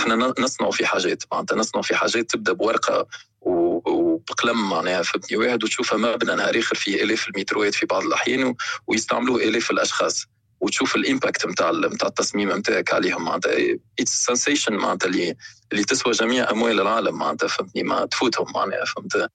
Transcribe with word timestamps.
إحنا 0.00 0.34
نصنع 0.38 0.70
في 0.70 0.86
حاجات 0.86 1.22
معناتها 1.32 1.56
نصنع 1.56 1.82
في 1.82 1.94
حاجات 1.96 2.30
تبدأ 2.30 2.52
بورقة 2.52 3.06
وبقلم 3.40 4.70
معناها 4.70 5.02
فهمتني؟ 5.02 5.36
واحد 5.38 5.64
وتشوفها 5.64 5.98
مبنى 5.98 6.34
نهار 6.34 6.58
آخر 6.58 6.74
فيه 6.76 7.02
آلاف 7.02 7.28
المتروات 7.28 7.74
في 7.74 7.86
بعض 7.86 8.02
الأحيان 8.02 8.54
ويستعملوه 8.86 9.42
آلاف 9.42 9.70
الأشخاص. 9.70 10.26
وتشوف 10.60 10.96
ال 10.96 11.03
impact 11.03 11.46
نتاع 11.46 11.70
نتاع 11.70 12.08
التصميم 12.08 12.52
نتاعك 12.56 12.94
عليهم 12.94 13.24
معناتها 13.24 13.52
it's 14.00 14.24
sensation 14.24 14.72
معناتها 14.74 15.06
اللي 15.06 15.34
اللي 15.72 15.84
تسوى 15.84 16.12
جميع 16.12 16.50
أموال 16.50 16.80
العالم 16.80 17.18
معناتها 17.18 17.46
فهمتني؟ 17.46 17.82
ما 17.82 18.06
تفوتهم 18.06 18.46
معناها 18.54 18.84
فهمت؟ 18.84 19.28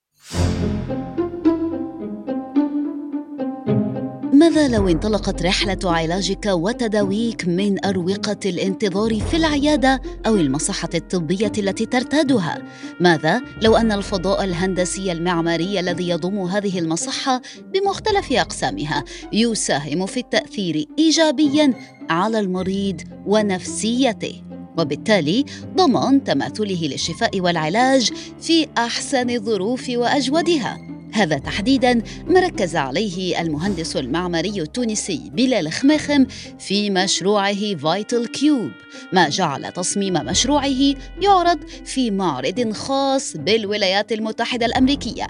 ماذا 4.46 4.68
لو 4.68 4.88
انطلقت 4.88 5.43
رحلة 5.43 5.80
علاجك 5.84 6.45
وتداويك 6.45 7.48
من 7.48 7.86
أروقة 7.86 8.38
الانتظار 8.45 9.20
في 9.20 9.38
العيادة 9.38 10.02
أو 10.27 10.36
المصحة 10.36 10.89
الطبية 10.95 11.52
التي 11.57 11.86
ترتادها؟ 11.86 12.62
ماذا 13.00 13.41
لو 13.62 13.76
أن 13.76 13.91
الفضاء 13.91 14.44
الهندسي 14.44 15.12
المعماري 15.12 15.80
الذي 15.80 16.09
يضم 16.09 16.39
هذه 16.39 16.80
المصحة 16.80 17.41
بمختلف 17.73 18.31
أقسامها 18.31 19.03
يساهم 19.34 20.05
في 20.05 20.20
التأثير 20.20 20.86
إيجابياً 21.00 21.73
على 22.09 22.39
المريض 22.39 23.02
ونفسيته؟ 23.25 24.41
وبالتالي 24.77 25.45
ضمان 25.75 26.23
تماثله 26.23 26.88
للشفاء 26.88 27.41
والعلاج 27.41 28.12
في 28.41 28.67
أحسن 28.77 29.30
الظروف 29.30 29.89
وأجودها 29.89 30.95
هذا 31.15 31.37
تحديدا 31.37 32.01
ما 32.27 32.39
ركز 32.39 32.75
عليه 32.75 33.41
المهندس 33.41 33.97
المعماري 33.97 34.61
التونسي 34.61 35.31
بلال 35.33 35.71
خماخم 35.71 36.25
في 36.59 36.89
مشروعه 36.89 37.75
فايتل 37.75 38.27
كيوب. 38.27 38.71
ما 39.13 39.29
جعل 39.29 39.71
تصميم 39.71 40.13
مشروعه 40.13 40.93
يعرض 41.21 41.59
في 41.85 42.11
معرض 42.11 42.71
خاص 42.71 43.38
بالولايات 43.38 44.11
المتحدة 44.11 44.66
الأمريكية. 44.66 45.27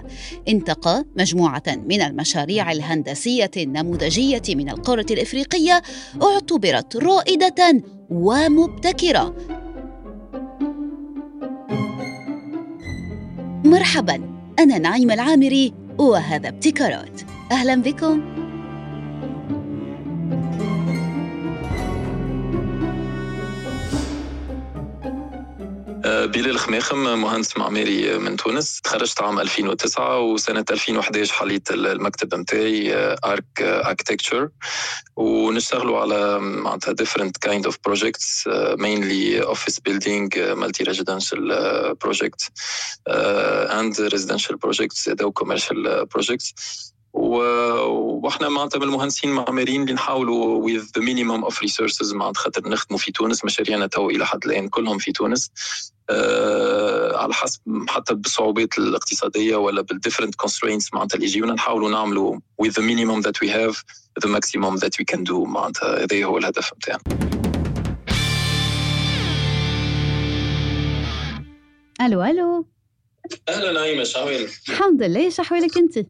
انتقى 0.48 1.04
مجموعة 1.16 1.62
من 1.66 2.02
المشاريع 2.02 2.72
الهندسية 2.72 3.50
النموذجية 3.56 4.42
من 4.48 4.70
القارة 4.70 5.06
الإفريقية 5.10 5.82
اعتبرت 6.22 6.96
رائدة 6.96 7.82
ومبتكرة. 8.10 9.36
مرحبا. 13.64 14.35
أنا 14.58 14.78
نعيم 14.78 15.10
العامري 15.10 15.72
وهذا 15.98 16.48
ابتكارات. 16.48 17.20
أهلا 17.52 17.82
بكم. 17.82 18.45
بلال 26.26 26.58
خماخم 26.58 27.18
مهندس 27.18 27.56
معماري 27.56 28.18
من 28.18 28.36
تونس 28.36 28.80
تخرجت 28.80 29.20
عام 29.22 29.40
2009 29.40 30.20
وسنة 30.20 30.64
2011 30.70 31.32
حليت 31.34 31.70
المكتب 31.70 32.34
نتاعي 32.34 32.94
ارك 33.24 33.62
اركتكتشر 33.62 34.48
ونشتغلوا 35.16 36.00
على 36.00 36.38
معناتها 36.40 36.94
uh, 38.46 38.76
mainly 38.76 39.40
office 39.40 39.78
building 39.78 40.30
uh, 40.36 40.54
multi 40.56 40.84
residential 40.84 41.52
uh, 41.52 41.94
projects 41.94 42.50
uh, 43.10 43.80
and 43.80 43.98
residential 44.12 44.56
projects 44.58 45.08
أو 45.20 45.32
commercial 45.32 46.06
projects 46.06 46.52
وإحنا 47.16 48.48
معناتها 48.48 48.78
من 48.78 48.84
المهندسين 48.84 49.30
المعماريين 49.30 49.82
اللي 49.82 49.92
نحاولوا 49.92 50.68
with 50.68 50.82
the 50.82 51.02
minimum 51.02 51.44
of 51.50 51.54
resources 51.54 52.14
معناتها 52.14 52.40
خاطر 52.40 52.68
نخدموا 52.68 52.98
في 52.98 53.12
تونس 53.12 53.44
مشاريعنا 53.44 53.86
تو 53.86 54.10
إلى 54.10 54.26
حد 54.26 54.44
الآن 54.44 54.68
كلهم 54.68 54.98
في 54.98 55.12
تونس. 55.12 55.50
آه 56.10 57.16
على 57.16 57.34
حسب 57.34 57.60
حتى 57.88 58.14
بالصعوبات 58.14 58.78
الاقتصادية 58.78 59.56
ولا 59.56 59.82
بال 59.82 59.91
different 59.91 60.34
constraints 60.34 60.94
معناتها 60.94 61.16
اللي 61.16 61.26
يجيونا 61.26 61.52
نحاولوا 61.52 61.90
نعملوا 61.90 62.36
with 62.62 62.70
the 62.72 62.82
minimum 62.82 63.22
that 63.26 63.36
we 63.44 63.48
have 63.48 63.76
the 64.24 64.28
maximum 64.28 64.76
that 64.78 64.92
we 65.00 65.04
can 65.14 65.24
do 65.24 65.34
معناتها 65.34 66.04
هذا 66.04 66.24
هو 66.24 66.38
الهدف 66.38 66.72
نتاعنا. 66.74 67.02
ألو 72.00 72.22
ألو. 72.22 72.66
أهلا 73.48 73.72
نعيمة 73.72 74.04
شحوالك 74.04 74.50
الحمد 74.68 75.02
لله 75.02 75.30
شحوالك 75.30 75.78
أنت؟ 75.78 76.06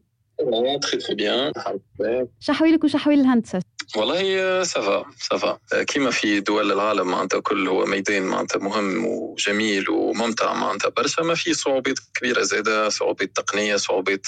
بيان 1.15 1.51
الحمد 1.57 1.81
لله 1.99 2.27
شحوالك 2.39 2.83
وشحوال 2.83 3.19
الهندسة. 3.19 3.61
والله 3.95 4.63
ça 4.63 4.84
va 4.84 5.05
ça 5.19 5.39
va 5.39 5.59
كيما 5.87 6.11
في 6.11 6.39
دول 6.39 6.71
العالم 6.71 7.07
معناتها 7.11 7.39
كل 7.39 7.67
هو 7.67 7.85
ميدان 7.85 8.23
معناتها 8.23 8.59
مهم 8.59 9.05
وجميل 9.05 9.89
وممتع 9.89 10.53
معناتها. 10.53 10.89
برشا 10.89 11.21
ما 11.21 11.35
في 11.35 11.53
صعوبات 11.53 11.99
كبيرة 12.13 12.41
زاده 12.41 12.89
صعوبات 12.89 13.31
تقنية 13.35 13.75
صعوبات 13.75 14.27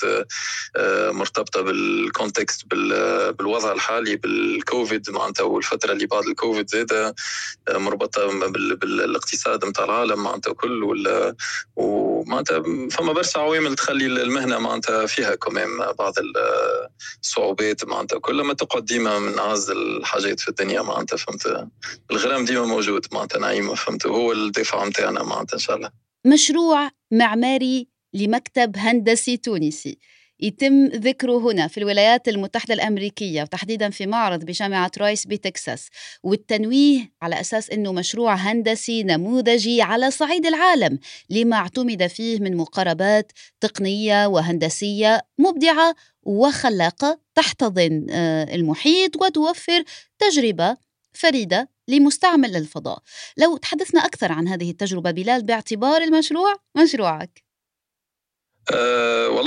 مرتبطة 1.11 1.61
بال 1.61 1.84
context 1.84 2.65
بالوضع 3.39 3.71
الحالي 3.71 4.15
بالكوفيد 4.15 5.09
معناتها 5.09 5.43
والفترة 5.43 5.91
اللي 5.91 6.05
بعد 6.05 6.23
الكوفيد 6.23 6.69
زاده 6.69 7.15
مربوطه 7.69 8.27
بالاقتصاد 8.75 9.65
نتاع 9.65 9.85
العالم 9.85 10.23
معناتها 10.23 10.53
كل 10.53 10.83
ومعناتها 11.75 12.63
فما 12.91 13.13
برشا 13.13 13.39
عوامل 13.39 13.75
تخلي 13.75 14.05
المهنة 14.05 14.59
معناتها 14.59 15.05
فيها 15.05 15.35
كمان 15.35 15.67
بعض 15.99 16.13
الصعوبات 17.23 17.85
معناتها. 17.85 18.19
كل 18.19 18.41
ما 18.41 18.53
تقعد 18.53 18.85
ديما 18.85 19.19
من 19.19 19.39
اعز 19.39 19.69
الحاجات 19.69 20.39
في 20.39 20.47
الدنيا 20.47 20.81
معناتها 20.81 21.17
فهمت؟ 21.17 21.67
الغرام 22.11 22.45
ديما 22.45 22.65
موجود 22.65 23.05
معناتها 23.11 23.39
نعيمه 23.39 23.75
فهمت؟ 23.75 24.07
هو 24.07 24.31
الدفاع 24.31 24.87
نتاعنا 24.87 25.23
معناتها 25.23 25.53
إن 25.53 25.59
شاء 25.59 25.75
الله. 25.75 25.91
مشروع 26.25 26.89
معماري 27.11 27.87
لمكتب 28.13 28.77
هندسي 28.77 29.37
تونسي. 29.37 29.99
يتم 30.39 30.85
ذكره 30.85 31.37
هنا 31.51 31.67
في 31.67 31.77
الولايات 31.77 32.27
المتحدة 32.27 32.73
الأمريكية 32.73 33.41
وتحديدا 33.41 33.89
في 33.89 34.07
معرض 34.07 34.45
بجامعة 34.45 34.91
رايس 34.97 35.27
بتكساس 35.27 35.89
والتنويه 36.23 37.11
على 37.21 37.39
أساس 37.41 37.69
أنه 37.69 37.91
مشروع 37.91 38.33
هندسي 38.33 39.03
نموذجي 39.03 39.81
على 39.81 40.11
صعيد 40.11 40.45
العالم 40.45 40.99
لما 41.29 41.55
اعتمد 41.55 42.07
فيه 42.07 42.39
من 42.39 42.57
مقاربات 42.57 43.31
تقنية 43.61 44.27
وهندسية 44.27 45.21
مبدعة 45.37 45.95
وخلاقة 46.23 47.19
تحتضن 47.35 48.05
المحيط 48.53 49.21
وتوفر 49.21 49.83
تجربة 50.19 50.77
فريدة 51.13 51.69
لمستعمل 51.87 52.55
الفضاء. 52.55 52.99
لو 53.37 53.57
تحدثنا 53.57 54.05
أكثر 54.05 54.31
عن 54.31 54.47
هذه 54.47 54.71
التجربة 54.71 55.11
بلال 55.11 55.43
باعتبار 55.43 56.01
المشروع 56.01 56.55
مشروعك. 56.77 57.48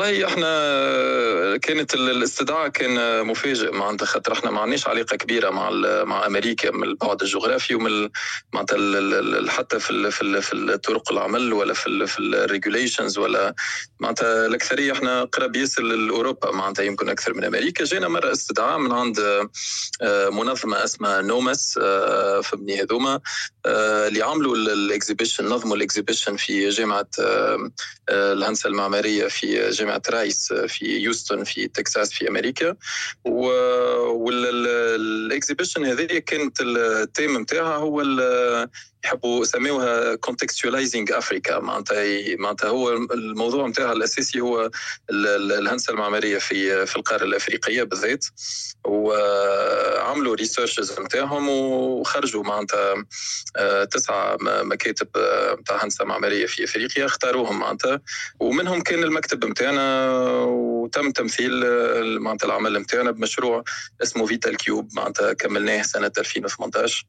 والله 0.03 0.27
إحنا 0.27 1.32
كانت 1.57 1.95
الاستدعاء 1.95 2.69
كان 2.69 3.27
مفاجئ 3.27 3.73
معناتها 3.73 4.07
خاطر. 4.07 4.33
إحنا 4.33 4.51
ما 4.51 4.61
عندناش 4.61 4.87
علاقة 4.89 5.17
كبيرة 5.17 5.51
مع 5.51 5.71
مع 6.05 6.27
أمريكا 6.27 6.71
من 6.71 6.85
البعد 6.85 7.23
الجغرافي 7.23 7.75
ومن 7.75 8.09
معناتها 8.53 9.51
حتى 9.51 9.79
في 9.81 10.11
في 10.11 10.41
في 10.41 10.53
الطرق 10.53 11.13
العمل 11.13 11.53
ولا 11.53 11.75
في 11.75 12.07
في 12.07 12.19
ال 12.19 12.27
regulations 12.27 13.19
ولا 13.19 13.55
معناتها 14.01 14.47
الأكثرية 14.47 14.93
إحنا 14.93 15.25
قرب 15.25 15.57
ياسر 15.57 15.83
لأوروبا 15.83 16.51
معناتها 16.51 16.83
يمكن 16.83 17.09
أكثر 17.09 17.35
من 17.35 17.45
أمريكا. 17.45 17.85
جينا 17.85 18.09
مرة 18.09 18.33
استدعاء 18.33 18.79
من 18.79 18.93
عند 18.93 19.21
منظمة 20.33 20.85
اسمها 20.85 21.23
نومس 21.23 21.79
فهمني 22.43 22.83
هذوما 22.83 23.21
اللي 23.67 24.23
عملوا 24.23 24.57
ال 24.57 24.65
exhibition 24.65 25.45
نظموا 25.45 25.77
ال 25.77 25.82
exhibition 25.82 26.37
في 26.37 26.69
جامعة 26.69 27.07
الهندسة 28.11 28.69
المعمارية 28.69 29.27
في 29.29 29.71
جامعة 29.71 30.03
رايس 30.11 30.53
في 30.53 30.99
هيوستن 30.99 31.42
في 31.45 31.69
تكساس 31.69 32.13
في 32.13 32.29
أمريكا. 32.29 32.77
وال 34.15 34.43
exhibition 34.43 35.85
هذه 35.85 36.19
كانت 36.19 36.61
التيم 36.61 37.41
نتاعها 37.41 37.77
هو 37.77 38.03
يحبوا 39.05 39.43
يسميوها 39.43 40.17
contextualizing 40.17 41.13
افريكا 41.13 41.59
معناتها 41.59 42.37
معناتها 42.37 42.69
هو 42.69 42.93
الموضوع 42.93 43.67
نتاعها 43.67 43.93
الأساسي 43.93 44.41
هو 44.41 44.71
الهندسة 45.11 45.93
المعمارية 45.93 46.39
في 46.39 46.87
في 46.87 46.97
القارة 46.97 47.25
الأفريقية 47.25 47.83
بالذات. 47.83 48.25
وعملوا 48.85 50.35
researches 50.35 51.01
نتاعهم 51.01 51.49
وخرجوا 51.49 52.45
معناتها 52.45 53.05
تسعة 53.85 54.37
مكاتب 54.41 55.09
نتاع 55.61 55.85
هندسة 55.85 56.05
معمارية 56.05 56.47
في 56.47 56.65
أفريقيا 56.65 57.05
اختاروهم 57.07 57.59
معناتها. 57.59 58.01
ومنهم 58.41 58.81
كان 58.81 59.03
المكتب 59.03 59.45
نتاعنا 59.45 60.11
وتم 60.45 61.11
تمثيل 61.11 61.53
معناتها 62.21 62.47
العمل 62.47 62.79
نتاعنا 62.79 63.11
بمشروع 63.11 63.65
اسمه 64.03 64.27
Vital 64.27 64.57
Cube 64.57 64.89
معناتها 64.97 65.33
كملناه 65.33 65.83
سنة 65.83 66.13
2018 66.19 67.07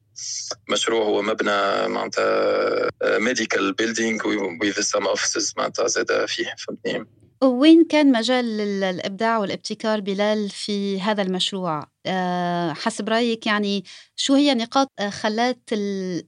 مشروع 0.68 1.04
هو 1.04 1.22
مبنى 1.22 1.83
معناتها 1.88 2.88
medical 3.18 3.72
building 3.72 4.28
with 4.62 4.80
some 4.80 5.06
offices 5.06 5.54
معناتها 5.56 5.86
زاد 5.86 6.26
فيه 6.26 6.54
فهمتني 6.58 7.06
وين 7.42 7.84
كان 7.84 8.12
مجال 8.12 8.60
الإبداع 8.84 9.38
والابتكار 9.38 10.00
بلال 10.00 10.50
في 10.50 11.00
هذا 11.00 11.22
المشروع؟ 11.22 11.88
آه، 12.06 12.72
حسب 12.72 13.08
رأيك 13.08 13.46
يعني 13.46 13.84
شو 14.16 14.34
هي 14.34 14.54
نقاط 14.54 14.88
آه، 14.98 15.10
خلات 15.10 15.60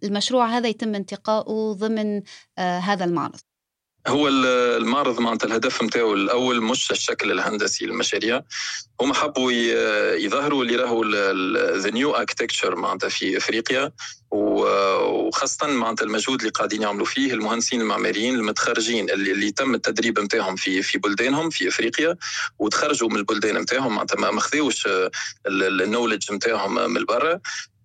المشروع 0.04 0.46
هذا 0.46 0.68
يتم 0.68 0.94
انتقائه 0.94 1.72
ضمن 1.72 2.22
آه، 2.58 2.78
هذا 2.78 3.04
المعرض؟ 3.04 3.40
هو 4.08 4.28
المعرض 4.28 5.20
معناتها 5.20 5.46
الهدف 5.46 5.82
نتاعو 5.82 6.14
الأول 6.14 6.62
مش 6.62 6.90
الشكل 6.90 7.32
الهندسي 7.32 7.86
للمشاريع 7.86 8.42
هم 9.00 9.12
حبوا 9.12 9.52
يظهروا 10.16 10.64
اللي 10.64 10.76
راهو 10.76 11.04
the 11.76 11.90
new 11.90 12.16
architecture 12.16 12.76
معناتها 12.76 13.08
في 13.08 13.36
إفريقيا. 13.36 13.92
وخاصة 14.30 15.66
معناتها 15.66 16.04
المجهود 16.04 16.38
اللي 16.40 16.50
قاعدين 16.50 16.82
يعملوا 16.82 17.06
فيه 17.06 17.32
المهندسين 17.34 17.80
المعماريين 17.80 18.34
المتخرجين 18.34 19.10
اللي, 19.10 19.32
اللي 19.32 19.50
تم 19.50 19.74
التدريب 19.74 20.20
نتاعهم 20.20 20.56
في 20.56 20.82
في 20.82 20.98
بلدانهم 20.98 21.50
في 21.50 21.68
إفريقيا. 21.68 22.16
وتخرجوا 22.58 23.08
من 23.08 23.16
البلدان 23.16 23.58
نتاعهم 23.58 23.94
معناتها 23.94 24.30
ما 24.30 24.40
خذوش 24.40 24.88
ال 25.46 25.55
knowledge 25.55 26.32
نتاعهم 26.32 26.92
من 26.92 27.04
برا. 27.04 27.40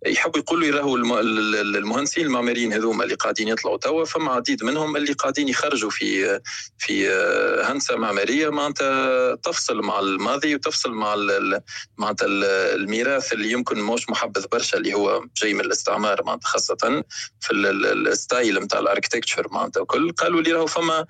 يحبوا 0.05 0.39
يقولوا 0.39 0.79
راهو 0.79 0.95
المهندسين 0.95 2.25
المعماريين 2.25 2.73
هذوما 2.73 3.03
اللي 3.03 3.15
قاعدين 3.15 3.47
يطلعوا 3.47 3.77
توا 3.77 4.05
فما 4.05 4.31
عديد 4.31 4.63
منهم 4.63 4.95
اللي 4.95 5.13
قاعدين 5.13 5.47
يخرجوا 5.47 5.89
في 5.89 6.39
في 6.77 7.09
هندسة 7.63 7.95
معمارية 7.95 8.49
معناتها 8.49 9.35
تفصل 9.35 9.81
مع 9.81 9.99
الماضي 9.99 10.55
وتفصل 10.55 10.91
مع 10.91 11.15
معناتها 11.97 12.27
الميراث 12.75 13.33
اللي 13.33 13.51
يمكن 13.51 13.81
مش 13.81 14.09
محبذ 14.09 14.47
برشا 14.51 14.77
اللي 14.77 14.93
هو 14.93 15.23
جاي 15.41 15.53
من 15.53 15.61
الاستعمار 15.61 16.23
معناتها 16.23 16.47
خاصة 16.47 17.03
في 17.39 17.53
ال 17.53 17.71
style 17.71 18.59
نتاع 18.59 18.79
ال 18.79 18.85
architecture 18.85 19.47
معناتها 19.51 19.81
وكل 19.81 20.11
قالوا 20.11 20.41
لي 20.41 20.51
راهو 20.51 20.67
فما 20.67 21.05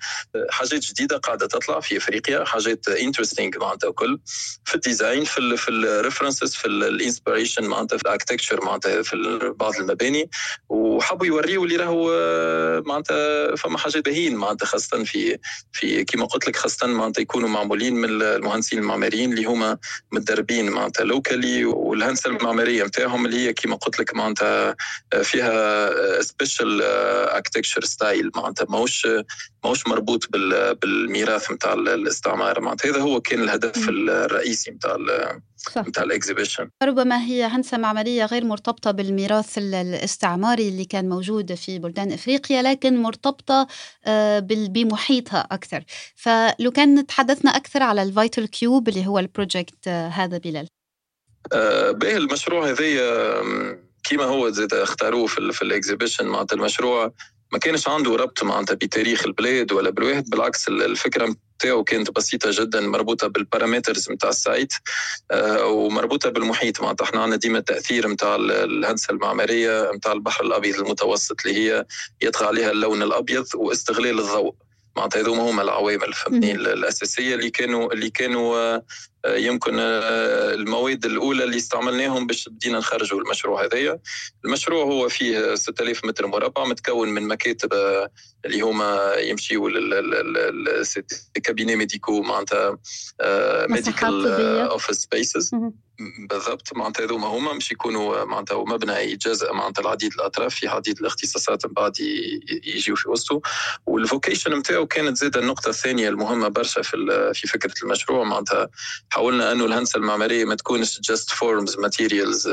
حاجات 0.50 0.80
جديدة 0.80 1.16
قاعدة 1.16 1.46
تطلع 1.46 1.80
في 1.80 1.96
إفريقيا 1.96 2.44
حاجات 2.44 2.88
interesting 2.88 3.58
معناتها 3.60 3.88
وكل 3.88 4.18
في 4.64 4.74
ال 4.74 4.81
design 4.81 5.24
في 5.24 5.56
في 5.56 5.70
ال 5.70 5.78
references 5.78 6.54
في 6.54 6.66
ال 6.68 6.76
inspiration 6.76 7.64
معناتها 7.64 7.96
في 7.96 8.02
ال 8.02 8.07
architecture 8.07 8.64
معناتها 8.64 8.81
معناتها 8.86 9.02
في 9.02 9.54
بعض 9.56 9.76
المباني 9.76 10.30
وحبوا 10.68 11.26
يوريوا 11.26 11.64
اللي 11.64 11.76
راهو 11.76 12.10
معناتها 12.86 13.56
فما 13.56 13.78
حاجات 13.78 14.04
باهيين 14.04 14.36
معناتها 14.36 14.66
خاصة 14.66 15.04
في 15.04 15.38
في 15.72 16.04
كما 16.04 16.24
قلت 16.24 16.48
لك 16.48 16.56
خاصة 16.56 16.86
معناتها 16.86 17.22
يكونوا 17.22 17.48
معمولين 17.48 17.94
من 17.94 18.22
المهندسين 18.22 18.78
المعماريين 18.78 19.32
اللي 19.32 19.44
هما 19.44 19.78
متدربين 20.12 20.70
معناتها 20.70 21.04
locally 21.04 21.64
والهندسة 21.64 22.30
المعمارية 22.30 22.84
نتاعهم 22.84 23.26
اللي 23.26 23.36
هي 23.36 23.52
كما 23.52 23.76
قلت 23.76 23.98
لك 24.00 24.14
معناتها 24.14 24.76
فيها 25.22 26.22
special 26.22 26.82
architecture 26.82 27.84
style 27.84 28.30
معناتها 28.34 28.66
ماهوش 28.68 29.06
ماهوش 29.64 29.86
مربوط 29.86 30.28
بالميراث 30.82 31.50
نتاع 31.50 31.72
الاستعمار. 31.72 32.60
معناتها 32.60 32.90
هذا 32.90 33.00
هو 33.00 33.20
كان 33.20 33.42
الهدف 33.42 33.88
الرئيسي 33.88 34.70
نتاع 34.70 34.96
نتاع 35.78 36.02
ال 36.02 36.08
exhibition. 36.08 36.70
ربما 36.82 37.24
هي 37.24 37.44
هندسة 37.44 37.78
معمارية 37.78 38.24
غير 38.24 38.44
مرتبطة 38.44 38.90
بالميراث 38.90 39.58
الاستعماري 39.58 40.68
اللي 40.68 40.84
كان 40.84 41.08
موجود 41.08 41.54
في 41.54 41.78
بلدان 41.78 42.12
إفريقيا 42.12 42.62
لكن 42.62 43.02
مرتبطة 43.02 43.66
آه، 44.06 44.38
بمحيطها 44.48 45.48
أكثر. 45.50 45.84
فلو 46.14 46.70
كان 46.70 47.06
تحدثنا 47.06 47.50
أكثر 47.50 47.82
على 47.82 48.02
ال 48.02 48.09
Vital 48.09 48.46
Cube 48.46 48.88
اللي 48.88 49.06
هو 49.06 49.18
ال 49.18 49.27
project 49.27 49.88
آه، 49.88 50.08
هذا 50.08 50.38
بلال. 50.38 50.66
آه، 51.52 51.90
به 51.90 52.16
المشروع 52.16 52.70
هذايا 52.70 53.42
كيما 54.04 54.24
هو 54.24 54.50
زاد 54.50 54.74
اختاروه 54.74 55.26
في, 55.26 55.52
في 55.52 55.62
ال 55.62 55.67
exhibition. 55.67 56.26
معناتها 56.26 56.56
المشروع 56.56 57.12
ما 57.52 57.58
كانش 57.58 57.88
عنده 57.88 58.16
ربط 58.16 58.42
معناتها 58.42 58.74
بتاريخ 58.74 59.26
البلاد 59.26 59.72
ولا 59.72 59.90
بالواحد 59.90 60.30
بالعكس 60.30 60.68
الفكرة 60.68 61.36
نتاعو 61.54 61.84
كانت 61.84 62.10
بسيطة 62.10 62.50
جدا 62.52 62.80
مربوطة 62.80 63.26
بال 63.26 63.40
parameters 63.40 64.10
نتاع 64.10 64.28
ال 64.30 64.38
site 64.38 64.72
آه، 65.30 65.66
ومربوطة 65.66 66.30
بالمحيط 66.30 66.80
معناتها. 66.82 67.04
إحنا 67.04 67.22
عندنا 67.22 67.36
ديما 67.36 67.58
التأثير 67.58 68.08
نتاع 68.08 68.36
الهندسة 68.40 69.12
المعمارية 69.12 69.92
نتاع 69.92 70.12
البحر 70.12 70.44
الأبيض 70.44 70.80
المتوسط 70.80 71.46
اللي 71.46 71.58
هي 71.58 71.86
يطغى 72.22 72.46
عليها 72.46 72.70
اللون 72.70 73.02
الأبيض 73.02 73.46
واستغلال 73.54 74.18
الضوء. 74.18 74.54
معناتها 74.96 75.20
هذوما 75.20 75.50
هما 75.50 75.62
العوامل 75.62 76.12
فهمتني؟ 76.12 76.52
الأساسية 76.52 77.34
اللي 77.34 77.50
كانوا 77.50 77.92
اللي 77.92 78.10
كانوا 78.10 78.56
آه، 78.56 78.82
يمكن 79.26 79.78
آه، 79.78 80.54
المواد 80.54 81.04
الأولى 81.04 81.44
اللي 81.44 81.56
استعملناهم 81.56 82.26
باش 82.26 82.48
بدينا 82.48 82.78
نخرجوا 82.78 83.20
المشروع 83.20 83.64
هذايا. 83.64 83.98
المشروع 84.44 84.84
هو 84.84 85.08
فيه 85.08 85.54
6000 85.54 86.04
متر 86.04 86.26
مربع 86.26 86.64
متكون 86.64 87.08
من 87.08 87.28
مكاتب 87.28 87.72
آه، 87.72 88.10
اللي 88.44 88.60
هما 88.60 89.14
يمشيوا 89.14 89.70
لل 91.34 91.42
cabinets 91.42 91.76
médicaux 91.76 92.22
معناتها 92.22 92.78
medical 93.68 94.26
office 94.60 94.96
spaces 94.96 95.50
بالضبط. 96.28 96.76
معناتها 96.76 97.04
هذوما 97.04 97.26
هما 97.26 97.52
مش 97.52 97.72
يكونوا 97.72 98.24
معناتها 98.24 98.64
مبنى 98.64 98.92
يتجزأ 98.92 99.52
معناتها 99.52 99.82
العديد 99.82 100.12
الأطراف 100.14 100.54
في 100.54 100.68
عديد 100.68 100.98
الاختصاصات 101.00 101.66
من 101.66 101.72
بعد 101.72 102.00
يجيو 102.64 102.96
في 102.96 103.08
وسطه 103.08 103.40
وال 103.86 104.00
vocation 104.00 104.58
نتاعو 104.58 104.86
كانت 104.86 105.16
زاده 105.16 105.40
النقطة 105.40 105.68
الثانية 105.68 106.08
المهمة 106.08 106.48
برشا 106.48 106.82
في 106.82 107.30
في 107.34 107.48
فكرة 107.48 107.74
المشروع. 107.82 108.24
معناتها 108.24 108.68
حاولنا 109.10 109.52
أنه 109.52 109.64
الهندسة 109.64 109.96
المعمارية 109.96 110.44
ما 110.44 110.54
تكونش 110.54 111.00
just 111.00 111.30
forms 111.30 111.78
materials 111.78 112.48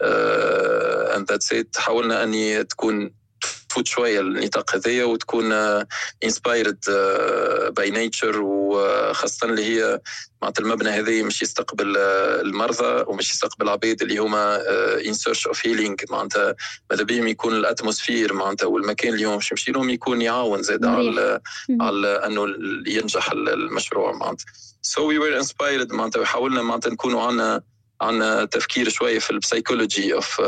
and 0.00 1.30
that's 1.30 1.52
it 1.52 1.76
حاولنا 1.76 2.22
اني 2.22 2.64
تكون 2.64 3.19
تفوت 3.70 3.86
شوية 3.86 4.20
النطاق 4.20 4.74
هذايا 4.74 5.04
وتكون 5.04 5.52
inspired 6.24 6.78
by 7.76 7.90
nature 7.90 8.40
وخاصه 8.42 9.46
اللي 9.46 9.64
هي 9.64 10.00
معناتها 10.42 10.62
المبنى 10.62 10.90
هذا 10.90 11.22
مش 11.22 11.42
يستقبل 11.42 11.96
آه، 11.96 12.40
المرضى 12.40 13.04
ومش 13.06 13.30
يستقبل 13.30 13.64
العباد 13.64 14.02
اللي 14.02 14.18
هما 14.18 14.60
in 15.06 15.12
search 15.12 15.46
of 15.46 15.66
healing 15.66 15.96
معناتها 16.10 16.54
ماذا 16.90 17.02
بهم 17.02 17.28
يكون 17.28 17.52
ال 17.56 17.63
atmosphere 17.63 18.32
معناتها 18.32 18.66
والمكان 18.66 19.14
اللي 19.14 19.24
هم 19.24 19.34
باش 19.34 19.50
يمشي 19.50 19.72
لهم 19.72 19.90
يكون 19.90 20.22
يعاون 20.22 20.62
زاد 20.62 20.84
على 20.84 21.40
على 21.80 22.08
أنه 22.08 22.46
ينجح 22.86 23.30
المشروع 23.32 24.12
معناتها. 24.12 24.46
so 24.82 25.08
we 25.08 25.18
were 25.18 25.38
inspired 25.38 25.92
معناتها 25.92 26.24
حاولنا 26.24 26.62
معناتها 26.62 26.90
نكونوا 26.90 27.22
عندنا 27.22 27.62
عن 28.00 28.48
تفكير 28.48 28.88
شوية 28.88 29.18
في 29.18 29.30
ال 29.30 29.38
psychology 29.38 30.14
of 30.14 30.40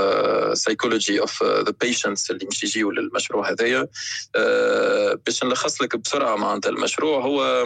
psychology 0.58 1.20
of 1.20 1.42
the 1.42 1.72
patients 1.80 2.30
اللي 2.30 2.46
مش 2.46 2.64
يجيوا 2.64 2.92
للمشروع 2.92 3.50
هذايا. 3.50 3.82
Uh, 3.82 5.16
باش 5.26 5.44
نلخص 5.44 5.82
لك 5.82 5.96
بسرعة 5.96 6.36
معناتها 6.36 6.70
المشروع 6.70 7.24
هو 7.24 7.64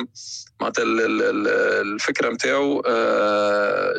معناتها 0.61 0.85
الفكرة 0.87 2.31
نتاعو 2.31 2.83
uh, 2.83 2.87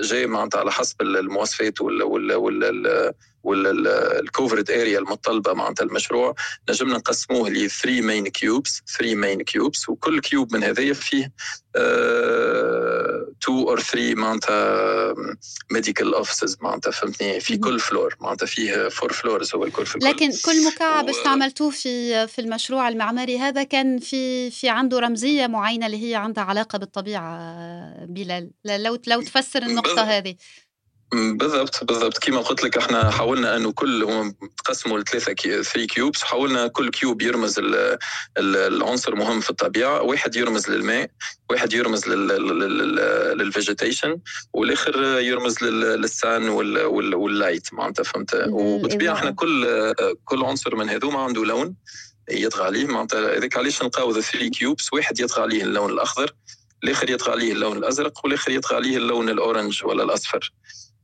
جاي 0.07 0.27
معناتها 0.27 0.59
على 0.59 0.71
حسب 0.71 1.01
المواصفات 1.01 1.81
وال 1.81 2.03
وال 2.03 2.33
وال 2.33 3.13
وال 3.43 3.72
covered 3.72 4.71
area 4.71 4.99
المطلبه 4.99 5.53
معناتها 5.53 5.83
المشروع. 5.83 6.35
نجمنا 6.69 6.97
نقسموه 6.97 7.49
ل 7.49 7.69
3 7.69 8.01
main 8.01 8.27
cubes 8.27 8.81
3 8.97 9.15
main 9.15 9.41
cubes 9.41 9.89
وكل 9.89 10.19
cube 10.19 10.55
من 10.55 10.63
هذايا 10.63 10.93
فيه 10.93 11.31
2 13.43 13.59
or 13.59 13.79
3 13.79 14.15
معناتها 14.15 15.13
medical 15.71 16.13
offices 16.13 16.57
معناتها 16.61 16.91
فهمتني؟ 16.91 17.39
في 17.39 17.57
كل 17.57 17.79
floor 17.79 18.15
معناتها 18.19 18.45
فيه 18.45 18.73
4 18.73 19.07
floors 19.07 19.55
هو 19.55 19.63
الكل 19.63 19.85
في 19.85 19.99
لكن 20.01 20.31
كل 20.45 20.65
مكعب 20.65 21.09
استعملتوه 21.09 21.69
في 21.69 22.27
في 22.27 22.41
المشروع 22.41 22.89
المعماري 22.89 23.39
هذا 23.39 23.63
كان 23.63 23.99
في 23.99 24.51
في 24.51 24.69
عنده 24.69 24.99
رمزية 24.99 25.47
معينة 25.47 25.85
اللي 25.85 26.09
هي 26.09 26.15
عندها 26.15 26.43
علاقة 26.43 26.77
بالطبيعة 26.77 28.05
بلال. 28.05 28.51
لو 28.65 28.97
لو 29.07 29.21
تفسر 29.21 29.63
النقطة 29.63 30.01
هذه. 30.01 30.35
بالضبط 31.13 31.83
بالضبط. 31.83 32.17
كما 32.17 32.41
قلت 32.41 32.63
لك 32.63 32.77
إحنا 32.77 33.09
حاولنا 33.09 33.57
إنه 33.57 33.71
كل 33.71 34.03
هم 34.03 34.35
تقسموا 34.65 34.99
لثلاثة 34.99 35.61
three 35.61 35.87
cubes 35.87 36.23
حاولنا 36.23 36.67
كل 36.67 36.89
cube 36.89 37.21
يرمز 37.21 37.61
لعنصر 38.37 39.15
مهم 39.15 39.39
في 39.39 39.49
الطبيعة. 39.49 40.01
واحد 40.01 40.35
يرمز 40.35 40.69
للماء 40.69 41.09
واحد 41.49 41.73
يرمز 41.73 42.07
لل 42.07 42.43
vegetation 42.43 44.19
والآخر 44.53 45.19
يرمز 45.19 45.63
لل 45.63 45.98
sun 45.98 46.49
وال 46.49 46.85
light 46.85 47.73
معناتها 47.73 48.03
فهمت؟ 48.03 48.45
وبالطبيعة 48.49 49.13
إحنا 49.13 49.31
كل 49.31 49.93
كل 50.25 50.43
عنصر 50.43 50.75
من 50.75 50.89
هذوما 50.89 51.19
عنده 51.19 51.45
لون 51.45 51.75
يطغى 52.29 52.65
عليه. 52.65 52.85
معناتها 52.85 53.37
هذاك 53.37 53.57
علاش 53.57 53.83
نلقاو 53.83 54.11
the 54.11 54.21
three 54.21 54.49
cubes 54.49 54.93
واحد 54.93 55.19
يطغى 55.19 55.41
عليه 55.41 55.63
اللون 55.63 55.91
الأخضر 55.91 56.33
الآخر 56.83 57.09
يطغى 57.09 57.31
عليه 57.31 57.53
اللون 57.53 57.77
الأزرق 57.77 58.25
والآخر 58.25 58.51
يطغى 58.51 58.75
عليه 58.75 58.97
اللون 58.97 59.29
ال 59.29 59.37
orange 59.37 59.85
ولا 59.85 60.03
الأصفر. 60.03 60.51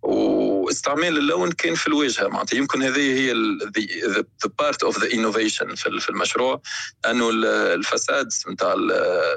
واستعمال 0.04 1.18
اللون 1.18 1.52
كان 1.52 1.76
في 1.76 1.88
الواجهه 1.88 2.28
معناتها 2.28 2.58
يمكن 2.58 2.84
هذه 2.84 3.00
هي 3.00 3.34
the 4.08 4.24
part 4.60 4.84
of 4.84 5.00
the 5.00 5.14
innovation 5.14 5.76
في 5.76 6.10
المشروع. 6.10 6.62
أنه 7.06 7.30
الفاساد 7.74 8.30
نتاع 8.50 8.76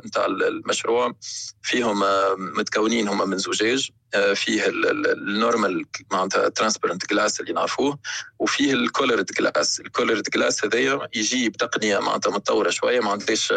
نتاع 0.06 0.26
المشروع 0.26 1.14
فيهم 1.62 2.02
متكونين 2.38 3.08
هما 3.08 3.24
من 3.24 3.38
زجاج. 3.38 3.90
فيه 4.34 4.62
ال 4.66 4.83
normal 4.83 5.84
معناتها 6.12 6.48
transparent 6.48 7.10
glass 7.10 7.40
اللي 7.40 7.52
نعرفوه 7.52 7.98
وفيه 8.38 8.72
ال 8.72 8.79
colored 8.79 9.24
glass 9.24 9.80
ال 9.80 9.86
colored 9.86 10.22
glass 10.22 10.64
هذايا 10.64 11.08
يجي 11.14 11.48
بتقنية 11.48 11.98
معناتها 11.98 12.30
متطورة 12.30 12.70
شوية 12.70 13.00
ما 13.00 13.10
عندهاش 13.10 13.52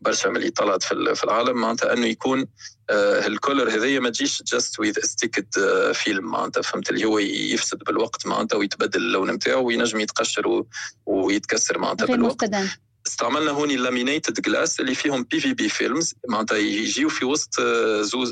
برشا 0.00 0.28
من 0.28 0.36
اللي 0.36 0.50
طلعت 0.50 0.82
في 0.82 1.24
العالم. 1.24 1.60
معناتها 1.60 1.92
إنه 1.92 2.06
يكون 2.06 2.46
ال 2.90 3.03
color 3.03 3.70
هذايا 3.70 4.00
ما 4.00 4.10
تجيش 4.10 4.42
just 4.42 4.80
with 4.80 4.98
sticked 4.98 5.46
film 5.94 6.24
معناتها 6.30 6.62
فهمت؟ 6.62 6.90
اللي 6.90 7.04
هو 7.04 7.18
يفسد 7.18 7.78
بالوقت 7.78 8.26
معناتها 8.26 8.56
ويتبدل 8.56 9.00
اللون 9.00 9.30
نتاعو 9.30 9.66
وينجم 9.66 10.00
يتقشر 10.00 10.64
ويتكسر 11.06 11.78
معناتها 11.78 12.06
بالوقت. 12.06 12.44
مستدام. 12.44 12.68
استعملنا 13.06 13.50
هوني 13.50 13.74
ال 13.74 13.81
laminated 13.81 14.40
glass 14.40 14.80
اللي 14.80 14.94
فيهم 14.94 15.22
PVB 15.22 15.40
films 15.40 16.14
معناتها 16.28 16.58
يجيو 16.58 17.08
في 17.08 17.24
وسط 17.24 17.54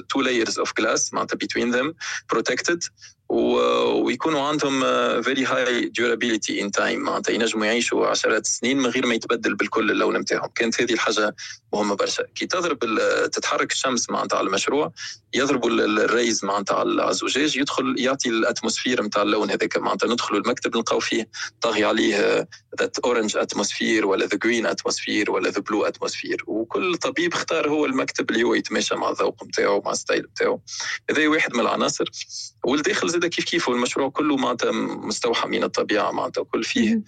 two 0.09 0.21
layers 0.21 0.59
of 0.59 0.73
glass 0.79 1.15
معناتها 1.15 1.37
between 1.55 1.75
them 1.75 1.95
protected 2.31 2.85
ويكونوا 3.29 4.49
عندهم 4.49 4.81
very 5.23 5.45
high 5.45 5.89
durability 5.89 6.63
in 6.63 6.71
time 6.71 7.01
معناتها 7.01 7.33
ينجموا 7.33 7.67
يعيشوا 7.67 8.07
عشرات 8.07 8.47
السنين 8.47 8.79
من 8.79 8.87
غير 8.87 9.07
ما 9.07 9.15
يتبدل 9.15 9.55
بالكل 9.55 9.91
اللون 9.91 10.17
نتاعهم 10.17 10.51
كانت 10.55 10.83
هذه 10.83 10.93
الحاجة 10.93 11.37
مهمة 11.73 11.95
برشا. 11.95 12.23
كي 12.35 12.47
تضرب 12.47 12.79
تتحرك 13.33 13.73
الشمس 13.73 14.11
معناتها 14.11 14.37
على 14.37 14.47
المشروع 14.47 14.93
يضربوا 15.35 15.71
ال 15.71 15.86
rays 15.86 16.45
معناتها 16.45 16.77
على 16.77 17.11
الزجاج 17.11 17.57
يدخل 17.57 17.95
يعطي 17.99 18.29
ال 18.29 18.36
atmosphere 18.36 19.03
نتاع 19.03 19.23
اللون 19.23 19.51
هذاك. 19.51 19.77
معناتها 19.77 20.09
ندخلوا 20.13 20.41
المكتب 20.41 20.77
نلقاو 20.77 21.01
فيه 21.01 21.29
طاغي 21.61 21.85
عليه 21.85 22.49
that 22.81 22.99
orange 22.99 23.37
atmosphere 23.37 24.07
ولا 24.07 24.27
the 24.27 24.37
green 24.37 24.67
atmosphere 24.67 25.31
ولا 25.31 25.51
the 25.51 25.61
blue 25.61 25.85
atmosphere 25.85 26.45
وكل 26.47 26.97
طبيب 26.97 27.33
اختار 27.33 27.69
هو 27.69 27.87
المكتب 27.87 28.31
اللي 28.31 28.43
هو 28.43 28.55
يتماشى 28.55 28.95
مع 28.95 29.11
الذوق 29.11 29.45
نتاعو 29.45 29.83
مع 29.85 29.91
ال 29.93 29.99
style 29.99 30.27
نتاعو 30.31 30.61
هذا 31.11 31.29
واحد 31.29 31.55
من 31.55 31.61
العناصر. 31.61 32.05
والداخل 32.65 33.09
زاد 33.09 33.27
كيف 33.27 33.45
كيف؟ 33.45 33.69
والمشروع 33.69 34.09
كله 34.09 34.37
معناتها 34.37 34.71
مستوحى 34.73 35.49
من 35.49 35.65
الطبيعة 35.65 36.11
معناتها 36.11 36.45
كل 36.45 36.65
فيه 36.65 37.03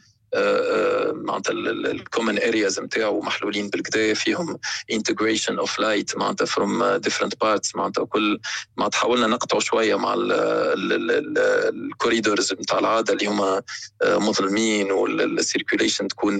معناتها 1.13 1.53
ال 1.53 1.65
common 1.65 2.43
areas 2.43 2.81
نتاعو 2.81 3.21
محلولين 3.21 3.69
بالقدا 3.69 4.15
فيهم 4.15 4.59
integration 4.93 5.59
of 5.59 5.79
light 5.79 6.17
معناتها 6.17 6.45
from 6.45 6.85
different 6.85 7.41
parts 7.41 7.77
معناتها 7.77 8.05
كل 8.05 8.41
معناتها 8.77 8.99
حاولنا 8.99 9.27
نقطعوا 9.27 9.61
شوية 9.61 9.99
مع 9.99 10.15
ال 10.19 10.42
corridors 10.42 12.53
نتاع 12.53 12.79
العادة 12.79 13.13
اللي 13.13 13.27
هما 13.27 13.63
مظلمين 14.05 14.93
وال 14.93 15.10
circulation 15.10 16.09
تكون 16.09 16.39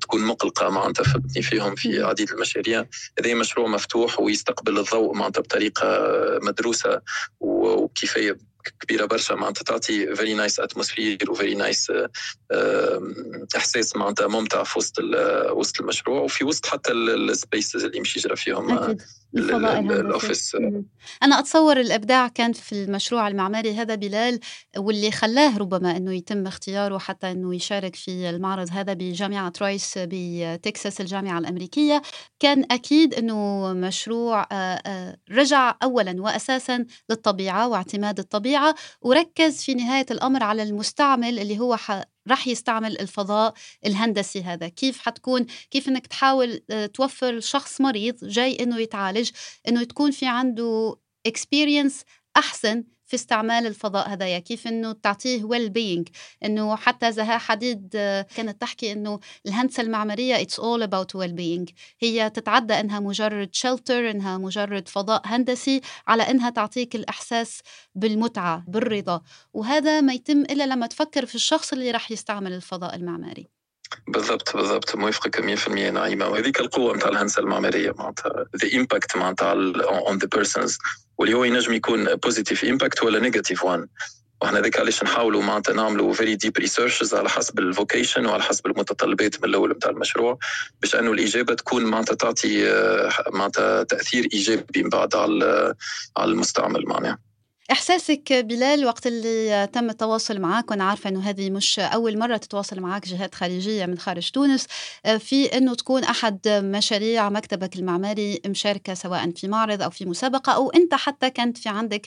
تكون 0.00 0.24
مقلقة 0.24 0.70
معناتها 0.70 1.04
فهمتني؟ 1.04 1.42
فيهم 1.42 1.74
في 1.74 2.02
عديد 2.02 2.30
المشاريع. 2.30 2.84
هذا 3.20 3.34
مشروع 3.34 3.68
مفتوح 3.68 4.20
ويستقبل 4.20 4.78
الضوء 4.78 5.14
معناتها 5.14 5.40
بطريقة 5.40 6.08
مدروسة 6.42 7.00
وكيفيه 7.40 8.36
كبيرة 8.80 9.06
برشا 9.06 9.34
معناتها 9.34 9.62
تعطي 9.62 10.16
very 10.16 10.34
nice 10.34 10.60
atmosphere 10.60 11.30
و 11.30 11.35
very 11.35 11.54
nice 11.54 11.92
إحساس 13.56 13.96
معناتها 13.96 14.26
ممتع 14.26 14.62
في 14.62 14.78
وسط 14.78 14.98
وسط 15.50 15.80
المشروع 15.80 16.20
وفي 16.20 16.44
وسط 16.44 16.66
حتى 16.66 16.92
ال 16.92 17.05
spaces 17.05 17.84
اللي 17.84 17.98
يمشي 17.98 18.18
يجرى 18.18 18.36
فيهم 18.36 18.78
أكيد. 18.78 19.02
ال 19.36 19.53
office 19.53 20.56
أنا 21.22 21.38
أتصور 21.38 21.80
الإبداع 21.80 22.28
كان 22.28 22.52
في 22.52 22.72
المشروع 22.72 23.28
المعماري 23.28 23.74
هذا 23.74 23.94
بلال 23.94 24.40
واللي 24.76 25.10
خلاه 25.10 25.58
ربما 25.58 25.96
إنه 25.96 26.14
يتم 26.14 26.46
اختياره 26.46 26.98
حتى 26.98 27.30
إنه 27.30 27.54
يشارك 27.54 27.96
في 27.96 28.30
المعرض 28.30 28.68
هذا 28.72 28.92
بجامعة 28.92 29.52
رويس 29.60 29.94
بتكساس 29.98 31.00
الجامعة 31.00 31.38
الأمريكية. 31.38 32.02
كان 32.38 32.64
أكيد 32.70 33.14
إنه 33.14 33.72
مشروع 33.72 34.46
رجع 35.30 35.76
اولا 35.82 36.22
واساسا 36.22 36.86
للطبيعة 37.10 37.68
واعتماد 37.68 38.18
الطبيعة 38.18 38.74
وركز 39.00 39.62
في 39.62 39.74
نهاية 39.74 40.06
الأمر 40.10 40.42
على 40.42 40.62
المستعمل 40.62 41.38
اللي 41.38 41.58
هو 41.58 41.76
رح 42.28 42.48
يستعمل 42.48 43.00
الفضاء 43.00 43.54
الهندسي 43.86 44.42
هذا. 44.42 44.68
كيف 44.68 44.98
حتكون؟ 44.98 45.46
كيف 45.70 45.88
إنك 45.88 46.06
تحاول 46.06 46.60
آه، 46.70 46.86
توفر 46.86 47.40
شخص 47.40 47.80
مريض 47.80 48.24
جاي 48.24 48.56
إنه 48.62 48.78
يتعالج 48.78 49.30
إنه 49.68 49.84
تكون 49.84 50.10
في 50.10 50.26
عنده 50.26 50.96
experience 51.26 52.02
أحسن 52.36 52.84
في 53.14 53.20
استعمال 53.20 53.66
الفضاء 53.66 54.08
هذايا 54.08 54.38
كيف 54.38 54.66
إنه 54.66 54.92
تعطيه 54.92 55.44
well-being 55.44 56.08
إنه 56.44 56.76
حتى 56.76 57.12
زها 57.12 57.38
حديد 57.38 57.88
كانت 58.36 58.60
تحكي 58.60 58.92
إنه 58.92 59.20
الهندسة 59.46 59.82
المعمارية 59.82 60.40
it's 60.40 60.60
all 60.60 60.82
about 60.82 61.16
well-being 61.16 61.70
هي 62.00 62.30
تتعدى 62.30 62.74
إنها 62.74 63.00
مجرد 63.00 63.48
shelter 63.52 64.10
إنها 64.10 64.38
مجرد 64.38 64.88
فضاء 64.88 65.22
هندسي 65.24 65.80
على 66.06 66.22
إنها 66.22 66.50
تعطيك 66.50 66.94
الإحساس 66.94 67.60
بالمتعة 67.94 68.64
بالرضا. 68.68 69.22
وهذا 69.52 70.00
ما 70.00 70.12
يتم 70.12 70.40
إلا 70.40 70.66
لما 70.66 70.86
تفكر 70.86 71.26
في 71.26 71.34
الشخص 71.34 71.72
اللي 71.72 71.90
راح 71.90 72.10
يستعمل 72.10 72.52
الفضاء 72.52 72.94
المعماري. 72.94 73.48
بالضبط 74.08 74.56
بالضبط. 74.56 74.96
موافقك 74.96 75.40
100% 75.40 75.90
نعيمة. 75.90 76.28
وهذيك 76.28 76.60
القوة 76.60 76.96
نتاع 76.96 77.08
الهندسة 77.08 77.40
المعمارية 77.40 77.94
معناتها 77.98 78.46
the 78.56 78.78
impact 78.78 79.16
معناتها 79.16 79.52
on 79.52 80.18
the 80.18 80.28
persons 80.34 80.78
واللي 81.18 81.36
هو 81.36 81.44
ينجم 81.44 81.72
يكون 81.72 82.14
positive 82.14 82.64
impact 82.64 83.02
ولا 83.02 83.20
negative 83.20 83.64
one 83.64 83.86
وإحنا 84.42 84.60
ذيك 84.60 84.80
علاش 84.80 85.02
نحاولوا 85.02 85.42
معناتها 85.42 85.72
نعملوا 85.74 86.12
very 86.12 86.36
deep 86.36 86.58
researches 86.58 87.14
على 87.14 87.28
حسب 87.28 87.58
ال 87.58 87.66
vocation 87.66 88.26
وعلى 88.26 88.42
حسب 88.42 88.66
المتطلبات 88.66 89.42
من 89.42 89.48
الأول 89.48 89.70
نتاع 89.70 89.90
المشروع 89.90 90.38
باش 90.82 90.94
أنه 90.94 91.12
الإجابة 91.12 91.54
تكون 91.54 91.84
معناتها 91.84 92.14
تعطي 92.14 92.64
معناتها 93.32 93.82
تأثير 93.82 94.28
إيجابي 94.32 94.82
من 94.82 94.88
بعد 94.88 95.14
على 95.14 95.74
على 96.16 96.30
المستعمل 96.30 96.84
معناها. 96.86 97.18
إحساسك 97.70 98.32
بلال 98.32 98.86
وقت 98.86 99.06
اللي 99.06 99.66
تم 99.72 99.90
التواصل 99.90 100.40
معك 100.40 100.70
وأنا 100.70 100.84
عارفة 100.84 101.10
أنه 101.10 101.20
هذه 101.20 101.50
مش 101.50 101.78
أول 101.78 102.18
مرة 102.18 102.36
تتواصل 102.36 102.80
معك 102.80 103.06
جهات 103.08 103.34
خارجية 103.34 103.86
من 103.86 103.98
خارج 103.98 104.30
تونس 104.30 104.66
في 105.18 105.46
أنه 105.56 105.74
تكون 105.74 106.04
أحد 106.04 106.48
مشاريع 106.48 107.28
مكتبك 107.28 107.76
المعماري 107.76 108.40
مشاركة 108.46 108.94
سواء 108.94 109.30
في 109.30 109.48
معرض 109.48 109.82
أو 109.82 109.90
في 109.90 110.04
مسابقة 110.06 110.52
أو 110.52 110.70
أنت 110.70 110.94
حتى 110.94 111.30
كانت 111.30 111.58
في 111.58 111.68
عندك 111.68 112.06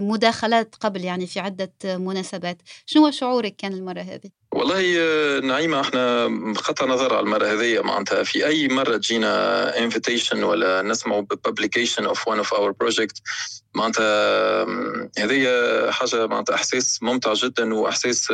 مداخلات 0.00 0.74
قبل 0.74 1.04
يعني 1.04 1.26
في 1.26 1.40
عدة 1.40 1.72
مناسبات 1.84 2.62
شنو 2.86 3.10
شعورك 3.10 3.56
كان 3.56 3.72
المرة 3.72 4.00
هذه؟ 4.00 4.41
والله 4.52 5.40
نعيمة 5.40 5.80
إحنا 5.80 6.26
بغض 6.26 6.82
النظر 6.82 7.14
على 7.14 7.24
المرة 7.24 7.46
هذه 7.46 7.82
معناتها 7.82 8.22
في 8.22 8.46
أي 8.46 8.68
مرة 8.68 8.96
تجينا 8.96 9.78
invitation 9.78 10.42
ولا 10.44 10.82
نسمعوا 10.82 11.20
publication 11.20 12.04
of 12.04 12.28
one 12.28 12.38
of 12.38 12.54
our 12.54 12.70
project 12.70 13.22
معناتها 13.74 14.62
هذه 15.18 15.46
حاجة 15.90 16.26
معناتها 16.26 16.54
إحساس 16.54 17.02
ممتع 17.02 17.32
جدا 17.32 17.74
وإحساس 17.74 18.32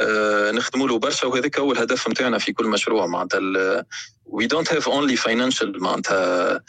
آه، 0.00 0.50
نخدموا 0.50 0.88
له 0.88 0.98
برشا 0.98 1.26
وهذاك 1.26 1.58
هو 1.58 1.72
الهدف 1.72 2.08
نتاعنا 2.08 2.38
في 2.38 2.52
كل 2.52 2.66
مشروع 2.66 3.06
معناتها 3.06 3.84
we 4.32 4.46
don't 4.46 4.68
have 4.68 4.86
only 4.86 5.16
financial 5.16 5.80
معناتها 5.80 6.60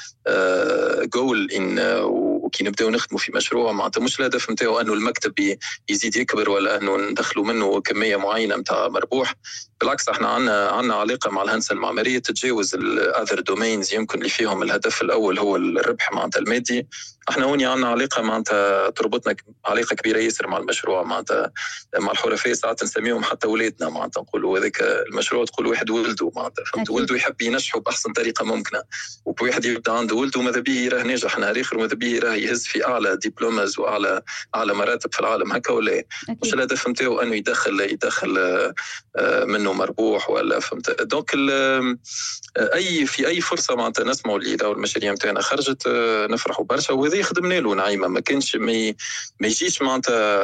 goal 1.05 1.47
uh, 1.51 2.42
وكي 2.53 2.63
نبداو 2.63 2.89
نخدموا 2.89 3.19
في 3.19 3.31
مشروع 3.35 3.71
معناتها 3.71 4.01
مش 4.01 4.19
الهدف 4.19 4.51
نتاعو 4.51 4.79
انه 4.79 4.93
المكتب 4.93 5.57
يزيد 5.89 6.15
يكبر 6.15 6.49
ولا 6.49 6.77
انه 6.77 6.97
ندخلوا 6.97 7.45
منه 7.45 7.81
كمية 7.81 8.15
معينة 8.15 8.55
نتاع 8.55 8.87
مربوح. 8.87 9.35
بالعكس 9.83 10.09
إحنا 10.09 10.27
عندنا 10.27 10.67
عندنا 10.67 10.95
علاقة 10.95 11.29
مع 11.29 11.41
الهندسة 11.43 11.73
المعمارية 11.73 12.19
تتجاوز 12.19 12.75
ال 12.75 12.86
other 12.86 13.39
domains 13.39 13.93
يمكن 13.93 14.17
اللي 14.17 14.29
فيهم 14.29 14.63
الهدف 14.63 15.01
الأول 15.01 15.39
هو 15.39 15.55
الربح 15.55 16.11
معناتها 16.11 16.39
المادي. 16.39 16.87
إحنا 17.29 17.45
هوني 17.45 17.65
عندنا 17.65 17.87
علاقة 17.87 18.21
معناتها 18.21 18.89
تربطنا 18.89 19.35
علاقة 19.65 19.95
كبيرة 19.95 20.19
ياسر 20.19 20.47
مع 20.47 20.57
المشروع 20.57 21.03
معناتها 21.03 21.51
مع 21.99 22.11
الحرفاء 22.11 22.53
ساعات 22.53 22.83
نسميهم 22.83 23.23
حتى 23.23 23.47
اولادنا 23.47 23.89
معناتها 23.89 24.21
نقولوا 24.21 24.59
هذاك 24.59 24.81
المشروع 24.81 25.45
تقول 25.45 25.67
واحد 25.67 25.89
ولده 25.89 26.31
معناتها 26.35 26.65
فهمت؟ 26.73 26.89
ولده 26.89 27.15
يحب 27.15 27.41
ينجحه 27.41 27.79
بأحسن 27.79 28.13
طريقة 28.13 28.45
ممكنة. 28.45 28.83
وواحد 29.25 29.65
يبدأ 29.65 29.91
عنده 29.91 30.15
ولده 30.15 30.41
ماذا 30.41 30.59
به 30.59 30.71
يراه 30.71 31.03
ناجح 31.03 31.37
نهار 31.39 31.61
اخر 31.61 31.77
وماذا 31.77 31.95
به 31.95 32.07
يراه 32.07 32.33
يهز 32.33 32.65
في 32.65 32.85
أعلى 32.85 33.15
diplomas 33.25 33.79
وأعلى 33.79 34.21
أعلى 34.55 34.73
مراتب 34.73 35.13
في 35.13 35.19
العالم 35.19 35.51
هكا 35.51 35.73
ولا 35.73 36.03
مش 36.43 36.53
الهدف 36.53 36.87
نتاعو؟ 36.87 37.19
أنه 37.21 37.35
يدخل 37.35 37.79
يدخل 37.81 38.37
آه، 39.17 39.45
مربوح 39.73 40.29
ولا 40.29 40.59
فهمت. 40.59 41.01
donc 41.01 41.31
أي 42.57 43.05
في 43.05 43.27
أي 43.27 43.41
فرصة 43.41 43.75
معناتها 43.75 44.03
نسمعوا 44.03 44.39
اللي 44.39 44.71
المشاريع 44.71 45.13
نتاعنا 45.13 45.41
خرجت 45.41 45.87
نفرحوا 46.29 46.65
برشا. 46.65 46.93
وهذا 46.93 47.23
خدمنا 47.23 47.59
له 47.59 47.75
نعيمة. 47.75 48.07
ما 48.07 48.19
كانش 48.19 48.55
ما, 48.55 48.93
ما 49.39 49.47
يجيش 49.47 49.81
معناتها 49.81 50.43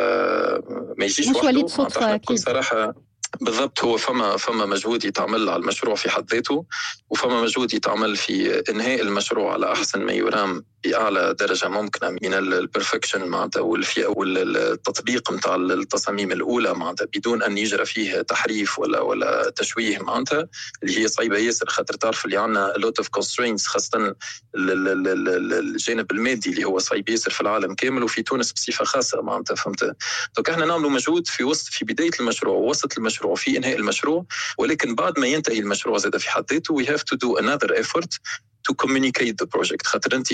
ما 0.98 1.06
يجيش 1.06 1.28
مش 1.28 1.36
وليد 1.36 1.68
صدفة 1.68 2.16
أكيد. 2.16 2.40
صراحة. 2.40 3.09
بالضبط 3.42 3.84
هو 3.84 3.98
فما 3.98 4.38
فما 4.38 4.66
مجهود 4.66 5.06
يتعمل 5.06 5.50
على 5.50 5.62
المشروع 5.62 5.96
في 5.96 6.10
حد 6.10 6.34
ذاته 6.34 6.66
وفما 7.10 7.42
مجهود 7.42 7.74
يتعمل 7.74 8.16
في 8.16 8.64
إنهاء 8.70 9.02
المشروع 9.02 9.54
على 9.54 9.72
أحسن 9.72 10.02
ما 10.06 10.14
يرام 10.14 10.66
بأعلى 10.84 11.36
درجة 11.40 11.68
ممكنة 11.70 12.10
من 12.10 12.34
ال 12.34 12.42
perfection 12.42 13.28
معناتها 13.28 13.62
والتطبيق 13.62 15.32
نتاع 15.32 15.56
التصاميم 15.56 16.32
الأولى 16.32 16.74
معناتها 16.74 17.06
بدون 17.06 17.44
أن 17.44 17.58
يجرى 17.58 17.86
فيه 17.86 18.22
تحريف 18.22 18.80
ولا 18.80 19.02
ولا 19.02 19.54
تشويه 19.56 20.00
معناتها 20.00 20.48
اللي 20.84 21.00
هي 21.00 21.08
صعيبة 21.08 21.38
ياسر 21.38 21.70
خاطر 21.70 21.94
تعرف 21.94 22.26
اللي 22.26 22.38
عندنا 22.38 22.74
lot 22.78 22.98
of 22.98 23.08
constraints 23.08 23.68
خاصه 23.68 24.16
الجانب 24.56 26.12
المادي 26.12 26.50
اللي 26.50 26.64
هو 26.64 26.80
صعيب 26.80 27.10
ياسر 27.10 27.32
في 27.32 27.42
العالم 27.42 27.76
كامل 27.76 28.04
وفي 28.04 28.22
تونس 28.24 28.52
بصفة 28.52 28.86
خاصة 28.86 29.22
معناتها 29.22 29.56
فهمت؟ 29.56 29.96
donc 30.36 30.50
إحنا 30.50 30.66
نعملوا 30.66 30.90
مجهود 30.90 31.28
في 31.28 31.44
وسط 31.44 31.68
في 31.68 31.86
بداية 31.86 32.12
المشروع 32.20 32.56
ووسط 32.56 32.98
المشروع 32.98 33.19
في 33.36 33.58
إنهاء 33.58 33.76
المشروع 33.76 34.26
ولكن 34.58 34.96
بعد 34.96 35.20
ما 35.20 35.28
ينتهي 35.28 35.60
المشروع 35.60 35.98
زاد 35.98 36.18
في 36.18 36.32
حد 36.32 36.46
ذاته 36.54 36.84
we 36.84 36.86
have 36.86 37.04
to 37.04 37.18
do 37.18 37.42
another 37.44 37.76
effort 37.84 38.20
to 38.70 38.74
communicate 38.76 39.36
the 39.42 39.48
project. 39.48 39.86
خاطر 39.86 40.16
انت 40.16 40.28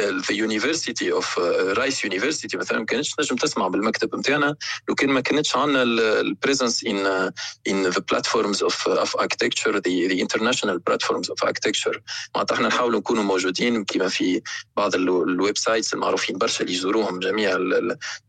the 0.00 0.34
University 0.34 1.10
of 1.10 1.38
Rice 1.78 2.00
uh, 2.00 2.08
University 2.08 2.54
مثلا 2.54 2.78
ما 2.78 2.84
كانتش 2.84 3.14
نجم 3.20 3.36
تسمع 3.36 3.68
بالمكتب 3.68 4.16
نتاعنا 4.16 4.56
لو 4.88 4.94
كان 4.94 5.10
ما 5.10 5.20
كانتش 5.20 5.56
عندنا 5.56 5.82
ال 5.82 5.93
presence 5.93 6.84
the 6.84 8.02
platforms 8.12 8.62
of 8.62 8.74
uh, 8.86 9.04
of 9.04 9.14
architecture 9.18 9.72
the, 9.72 10.08
the 10.08 10.20
international 10.20 10.78
platforms 10.90 11.28
of 11.28 11.48
architecture. 11.48 12.00
معناتها 12.34 12.54
إحنا 12.54 12.68
نحاولوا 12.68 13.00
نكونوا 13.00 13.22
موجودين 13.22 13.84
كما 13.84 14.08
في 14.08 14.42
بعض 14.76 14.94
ال 14.94 15.58
websites 15.58 15.94
المعروفين 15.94 16.38
برشا 16.38 16.64
اللي 16.64 16.74
يزوروهم 16.74 17.18
جميع 17.18 17.56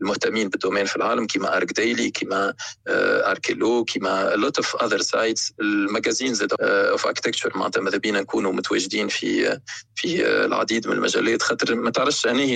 المهتمين 0.02 0.50
بال 0.50 0.58
domaine 0.58 0.86
في 0.86 0.96
العالم 0.96 1.28
كما 1.28 1.58
ArchDaily 1.58 2.12
كما 2.12 2.54
Archello 2.88 3.86
كما 3.86 4.36
lot 4.36 4.64
of 4.64 4.86
other 4.86 5.00
sites. 5.02 5.54
ال 5.60 5.67
magazines 5.67 6.34
زاد 6.34 6.54
of 6.96 7.06
architecture 7.44 7.56
معناتها 7.56 7.82
ماذا 7.82 7.98
بينا 7.98 8.22
نكونوا 8.22 8.54
متواجدين 8.54 9.08
في 9.08 9.60
في 9.96 10.28
العديد 10.46 10.88
من 10.88 10.94
المجالات. 10.94 11.42
خاطر 11.42 11.76
ما 11.76 11.90
تعرفش 11.90 12.26
أنهي 12.26 12.56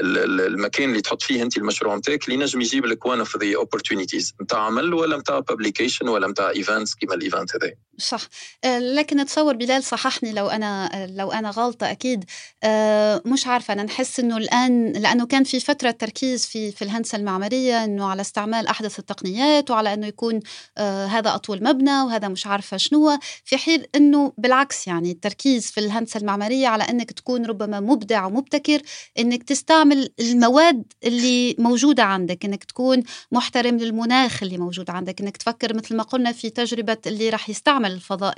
المكان 0.00 0.90
اللي 0.90 1.00
تحط 1.00 1.22
فيه 1.22 1.42
أنت 1.42 1.56
المشروع 1.56 1.96
نتاعك 1.96 2.28
اللي 2.28 2.44
نجم 2.44 2.60
يجيب 2.60 2.86
لك 2.86 3.06
one 3.06 3.18
of 3.18 3.36
the 3.36 3.56
opportunities 3.56 4.34
نتاع 4.42 4.58
عمل 4.58 4.94
ولا 4.94 5.16
نتاع 5.16 5.38
publication 5.38 6.08
ولا 6.08 6.28
نتاع 6.28 6.50
events 6.50 6.94
كيما 6.94 7.14
ال 7.14 7.21
event 7.21 7.56
هذا. 7.56 7.72
صح. 7.98 8.20
آه، 8.64 8.78
لكن 8.78 9.16
نتصور 9.16 9.56
بلال 9.56 9.82
صححني 9.84 10.32
لو 10.32 10.48
أنا 10.48 11.06
لو 11.16 11.32
أنا 11.32 11.50
غلطة 11.50 11.90
أكيد. 11.90 12.24
آه، 12.64 13.22
مش 13.26 13.46
عارفة 13.46 13.74
أنا 13.74 13.82
نحس 13.82 14.20
إنه 14.20 14.36
الآن 14.36 14.92
لأنه 14.92 15.26
كان 15.26 15.44
في 15.44 15.60
فترة 15.60 15.90
تركيز 15.90 16.46
في 16.46 16.72
في 16.72 16.82
الهندسة 16.82 17.18
المعمارية 17.18 17.84
إنه 17.84 18.10
على 18.10 18.20
استعمال 18.20 18.66
أحدث 18.66 18.98
التقنيات 18.98 19.70
وعلى 19.70 19.94
إنه 19.94 20.06
يكون 20.06 20.40
آه، 20.78 21.06
هذا 21.06 21.34
أطول 21.34 21.64
مبنى 21.64 22.02
وهذا 22.02 22.28
مش 22.28 22.46
عارفة 22.46 22.76
شنو. 22.76 23.18
في 23.44 23.58
حين 23.68 23.84
إنه 23.94 24.32
بالعكس 24.38 24.86
يعني 24.86 25.10
التركيز 25.10 25.70
في 25.70 25.80
الهندسة 25.80 26.20
المعمارية 26.20 26.68
على 26.68 26.84
إنك 26.84 27.12
تكون 27.12 27.46
ربما 27.46 27.80
مبدع 27.80 28.26
ومبتكر 28.26 28.82
إنك 29.18 29.42
تستعمل 29.42 30.10
المواد 30.20 30.92
اللي 31.04 31.56
موجودة 31.58 32.02
عندك 32.02 32.44
إنك 32.44 32.64
تكون 32.64 33.02
محترم 33.32 33.76
للمناخ 33.76 34.42
اللي 34.42 34.58
موجود 34.58 34.90
عندك 34.90 35.20
إنك 35.20 35.36
تفكر 35.36 35.76
مثل 35.76 35.96
ما 35.96 36.02
قلنا 36.02 36.32
في 36.32 36.50
تجربة 36.50 36.96
اللي 37.06 37.30
راح 37.30 37.50
يستعمل 37.50 37.92
الفضاء 37.92 38.34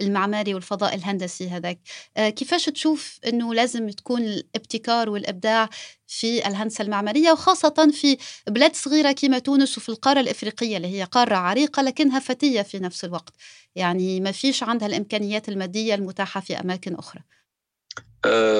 المعماري 0.00 0.54
والفضاء 0.54 0.94
الهندسي 0.94 1.48
هذاك. 1.48 1.78
آه، 2.16 2.28
كيفاش 2.28 2.64
تشوف 2.64 3.18
إنه 3.26 3.54
لازم 3.54 3.90
تكون 3.90 4.22
الابتكار 4.22 5.10
والإبداع 5.10 5.68
في 6.06 6.46
الهندسة 6.48 6.82
المعمارية 6.82 7.32
وخاصة 7.32 7.90
في 7.92 8.16
بلاد 8.46 8.76
صغيرة 8.76 9.12
كما 9.12 9.38
تونس 9.38 9.78
وفي 9.78 9.88
القارة 9.88 10.20
الإفريقية 10.20 10.76
اللي 10.76 10.88
هي 10.88 11.04
قارة 11.04 11.36
عريقة 11.36 11.82
لكنها 11.82 12.20
فتية 12.20 12.62
في 12.62 12.78
نفس 12.78 13.04
الوقت. 13.04 13.34
يعني 13.74 14.20
ما 14.20 14.32
فيش 14.32 14.62
عندها 14.62 14.88
الإمكانيات 14.88 15.48
المادية 15.48 15.94
المتاحة 15.94 16.40
في 16.40 16.60
أماكن 16.60 16.94
أخرى. 16.94 17.22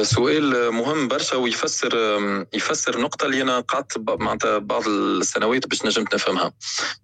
سؤال 0.03 0.71
مهم 0.71 1.09
برشا 1.09 1.37
ويفسر 1.37 1.95
يفسر 2.55 3.01
نقطة 3.01 3.27
اللي 3.27 3.43
أنا 3.43 3.61
قعدت 3.61 3.99
معناتها 4.09 4.59
بعض 4.59 4.89
السنوات 4.89 5.67
باش 5.67 5.85
نجمت 5.85 6.15
نفهمها. 6.15 6.53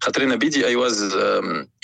خاطر 0.01 0.23
أنا 0.23 0.35
بيدي 0.35 0.67
I 0.67 0.77
was 0.77 1.15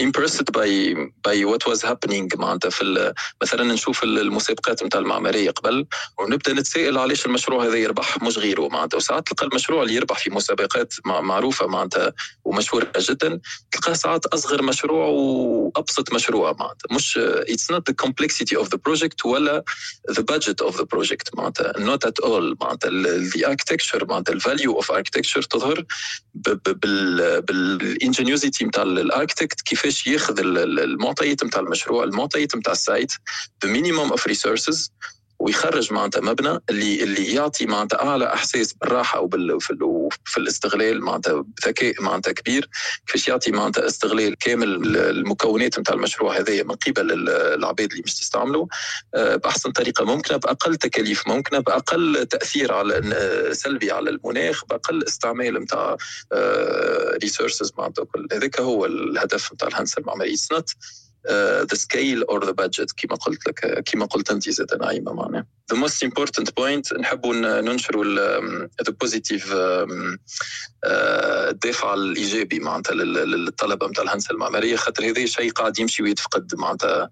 impressed 0.02 0.50
by 0.54 0.94
by 1.24 1.44
what 1.44 1.68
was 1.68 1.86
happening 1.86 2.38
معناتها 2.38 2.70
في 2.70 3.14
مثلا 3.42 3.64
نشوف 3.64 4.02
المسابقات 4.02 4.82
نتاع 4.82 5.00
المعمارية 5.00 5.50
قبل 5.50 5.86
ونبدأ 6.18 6.52
نتسائل 6.52 6.98
علاش 6.98 7.26
المشروع 7.26 7.64
هذا 7.64 7.76
يربح 7.76 8.22
مش 8.22 8.38
غيره 8.38 8.68
معناتها. 8.68 8.96
وساعات 8.96 9.28
تلقى 9.28 9.46
المشروع 9.46 9.82
اللي 9.82 9.94
يربح 9.94 10.18
في 10.18 10.30
مسابقات 10.30 10.94
معروفة 11.04 11.66
معناتها 11.66 12.12
ومشهورة 12.44 12.92
جدا 12.98 13.40
تلقاه 13.70 13.92
ساعات 13.92 14.26
أصغر 14.26 14.62
مشروع 14.62 15.06
وأبسط 15.06 16.14
مشروع 16.14 16.56
معناتها. 16.60 16.94
مش 16.96 17.18
it's 17.48 17.74
not 17.74 17.82
the 17.90 18.06
complexity 18.06 18.56
of 18.62 18.66
the 18.66 18.78
project 18.88 19.24
ولا 19.24 19.64
the 20.10 20.22
budget 20.22 20.65
of 20.70 20.76
the 20.76 20.86
project 20.96 21.34
معناتها. 21.34 21.72
Not 21.72 22.04
at 22.08 22.24
all. 22.24 22.56
معناتها 22.60 22.90
the 23.30 23.42
architecture 23.44 24.08
معناتها 24.08 24.32
ال 24.32 24.39
value 24.39 24.72
of 24.72 24.92
architecture 24.92 25.46
تظهر 25.50 25.84
بال 27.46 27.64
ingéniosité 27.64 28.64
نتاع 28.64 28.82
ال 28.82 28.90
architect 28.90 29.60
كيفاش 29.60 30.06
ياخذ 30.06 30.38
المعطيات 30.38 31.44
نتاع 31.44 31.60
المشروع 31.60 32.04
المعطيات 32.04 32.56
نتاع 32.56 32.72
ال 32.72 32.80
site 32.80 33.12
ب 33.62 33.68
minimum 33.68 34.10
of 34.10 34.26
resources 34.26 34.92
ويخرج 35.46 35.92
معناتها 35.92 36.20
مبنى 36.20 36.58
اللي 36.70 37.02
اللي 37.02 37.34
يعطي 37.34 37.66
معناتها 37.66 38.02
أعلى 38.02 38.32
إحساس 38.34 38.72
بالراحة 38.72 39.20
وبال 39.20 39.58
في 40.24 40.38
الاستغلال 40.38 41.04
معناتها 41.04 41.44
بذكاء 41.62 42.02
معناتها 42.02 42.32
كبير. 42.32 42.68
كيفاش 43.06 43.28
يعطي 43.28 43.50
معناتها 43.50 43.86
استغلال 43.86 44.38
كامل 44.38 44.96
المكونات 44.96 45.78
نتاع 45.78 45.94
المشروع 45.94 46.38
هذايا 46.38 46.62
من 46.62 46.74
قبل 46.74 47.28
العباد 47.28 47.90
اللي 47.90 48.02
مش 48.06 48.14
تستعملوا. 48.14 48.66
آه، 49.14 49.36
بأحسن 49.36 49.72
طريقة 49.72 50.04
ممكنة 50.04 50.36
بأقل 50.36 50.76
تكاليف 50.76 51.28
ممكنة 51.28 51.58
بأقل 51.58 52.26
تأثير 52.26 52.72
على 52.72 53.00
سلبي 53.52 53.90
على 53.90 54.10
المناخ 54.10 54.64
بأقل 54.64 55.04
استعمال 55.04 55.54
نتاع 55.54 55.96
resources 57.22 57.70
آه، 57.70 57.80
معناتها 57.80 58.06
هذاك 58.32 58.60
هو 58.60 58.86
الهدف 58.86 59.52
نتاع 59.52 59.68
الهندسة 59.68 60.00
المعمارية. 60.00 60.34
The 61.70 61.74
scale 61.74 62.22
or 62.22 62.44
the 62.44 62.50
budget 62.50 62.92
كما 62.96 63.16
قلت 63.16 63.46
لك 63.48 63.84
كما 63.86 64.06
قلت 64.06 64.30
أنت 64.30 64.50
زاد 64.50 64.74
نعيمة 64.80 65.12
معناها. 65.12 65.46
The 65.72 65.76
most 65.76 66.02
important 66.02 66.48
point 66.60 66.98
نحبوا 66.98 67.60
ننشروا 67.60 68.04
the 68.84 68.92
positive 69.00 69.54
الدافع 70.84 71.94
الإيجابي 71.94 72.60
معناتها 72.60 72.94
للطلبة 72.94 73.88
نتاع 73.88 74.04
الهندسة 74.04 74.32
المعمارية 74.32 74.76
خاطر 74.76 75.04
هذا 75.04 75.26
شيء 75.26 75.50
قاعد 75.50 75.78
يمشي 75.78 76.02
ويتفقد 76.02 76.54
معناتها 76.54 77.10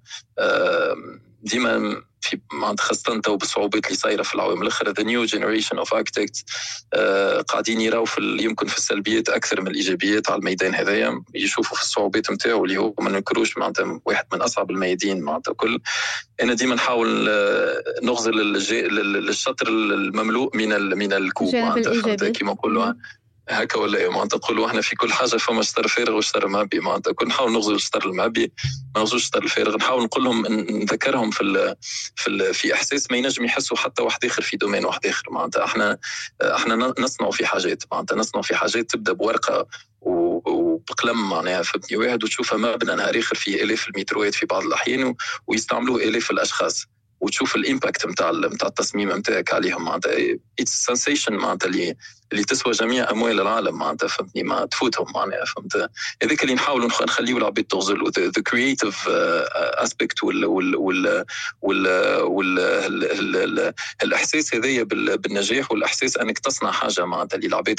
ديما 1.42 2.02
في 2.24 2.40
خاصة 2.78 3.20
تو 3.20 3.36
بالصعوبات 3.36 3.86
اللي 3.86 3.96
صايرة 3.96 4.22
في 4.22 4.34
العوام. 4.34 4.62
الأخرى 4.62 4.92
the 4.92 5.02
new 5.02 5.24
generation 5.24 5.78
of 5.78 5.94
architect 5.94 6.44
قاعدين 7.48 7.80
يراو 7.80 8.04
في 8.04 8.36
يمكن 8.40 8.66
في 8.66 8.76
السلبيات 8.76 9.28
أكثر 9.28 9.60
من 9.60 9.66
الإيجابيات 9.66 10.30
على 10.30 10.38
الميدان 10.38 10.74
هذايا. 10.74 11.22
يشوفوا 11.34 11.76
في 11.76 11.82
الصعوبات 11.82 12.30
نتاعو 12.30 12.64
اللي 12.64 12.76
هو 12.76 12.94
ما 13.00 13.10
ننكروش 13.10 13.58
معناتها 13.58 14.00
واحد 14.04 14.24
من 14.32 14.42
أصعب 14.42 14.70
الميادين 14.70 15.20
معناتها 15.20 15.54
كل 15.54 15.80
أنا 16.42 16.54
ديما 16.54 16.74
نحاول 16.74 17.28
آه، 17.28 17.82
نغزل 18.02 18.32
للشطر 18.32 19.68
المملوء 19.68 20.56
من 20.56 20.98
من 20.98 21.12
الكوب 21.12 21.54
معناتها 21.54 22.28
كيما 22.30 22.52
نقولوا. 22.52 22.92
هكا 23.48 23.78
ولا 23.78 23.98
إيه؟ 23.98 24.08
معناتها 24.08 24.38
تقولوا 24.38 24.66
إحنا 24.66 24.80
في 24.80 24.96
كل 24.96 25.12
حاجة 25.12 25.36
فما 25.36 25.62
شطر 25.62 25.88
فارغ 25.88 26.16
وشطر 26.16 26.48
معبي 26.48 26.80
معناتها 26.80 27.12
كل 27.12 27.28
نحاول 27.28 27.52
نغزو 27.52 27.74
الشطر 27.74 28.06
المعبي 28.06 28.52
ما 28.94 29.00
نغزوش 29.00 29.22
الشطر 29.22 29.42
الفارغ. 29.42 29.76
نحاول 29.76 30.02
نقول 30.04 30.24
لهم 30.24 30.46
نذكرهم 30.70 31.30
في 31.30 31.40
ال 31.40 31.76
في 32.16 32.28
ال 32.28 32.54
في 32.54 32.74
إحساس 32.74 33.10
ما 33.10 33.16
ينجم 33.16 33.44
يحسوا 33.44 33.76
حتى 33.76 34.02
واحد 34.02 34.24
آخر 34.24 34.42
في 34.42 34.56
domaine 34.56 34.84
واحد 34.84 35.06
آخر. 35.06 35.22
معناتها 35.30 35.64
إحنا 35.64 35.98
إحنا 36.42 36.94
نصنع 36.98 37.30
في 37.30 37.46
حاجات. 37.46 37.82
معناتها 37.92 38.16
نصنع 38.16 38.42
في 38.42 38.54
حاجات 38.54 38.90
تبدأ 38.90 39.12
بورقة 39.12 39.66
وبقلم 40.00 41.30
معناها 41.30 41.62
فهمتني 41.62 41.96
واحد 41.96 42.24
وتشوفها 42.24 42.58
مبنى 42.58 42.94
نهار 42.94 43.18
آخر 43.18 43.34
فيه 43.36 43.62
آلاف 43.62 43.88
المتروات 43.88 44.34
في 44.34 44.46
بعض 44.46 44.62
الأحيان 44.62 45.14
ويستعملوه 45.46 46.02
آلاف 46.02 46.30
الأشخاص. 46.30 46.86
وتشوف 47.20 47.56
ال 47.56 47.63
impact 47.63 48.06
نتاع 48.06 48.30
نتاع 48.30 48.68
التصميم 48.68 49.12
نتاعك 49.16 49.54
عليهم. 49.54 49.84
معناتها 49.84 50.12
it's 50.60 50.90
sensation 50.90 51.30
معناتها 51.32 51.66
اللي 51.66 51.94
اللي 52.34 52.44
تسوى 52.44 52.72
جميع 52.72 53.10
أموال 53.10 53.40
العالم 53.40 53.78
معناتها 53.78 54.06
فهمتني؟ 54.06 54.42
ما 54.42 54.66
تفوتهم 54.66 55.06
معناها 55.14 55.44
فهمت؟ 55.44 55.90
هذاك 56.22 56.42
اللي 56.42 56.54
نحاولوا 56.54 56.86
نخليه 56.86 57.36
العباد 57.36 57.64
تغزل. 57.64 58.10
the 58.18 58.42
creative 58.42 59.08
aspect 59.08 60.24
وال 60.24 60.44
وال 60.44 60.76
وال 61.62 61.88
وال 62.22 63.74
الإحساس 64.02 64.54
هذايا 64.54 64.82
بالنجاح 64.82 65.72
والإحساس 65.72 66.16
أنك 66.16 66.38
تصنع 66.38 66.70
حاجة 66.70 67.04
معناتها 67.04 67.36
اللي 67.36 67.46
العباد 67.46 67.76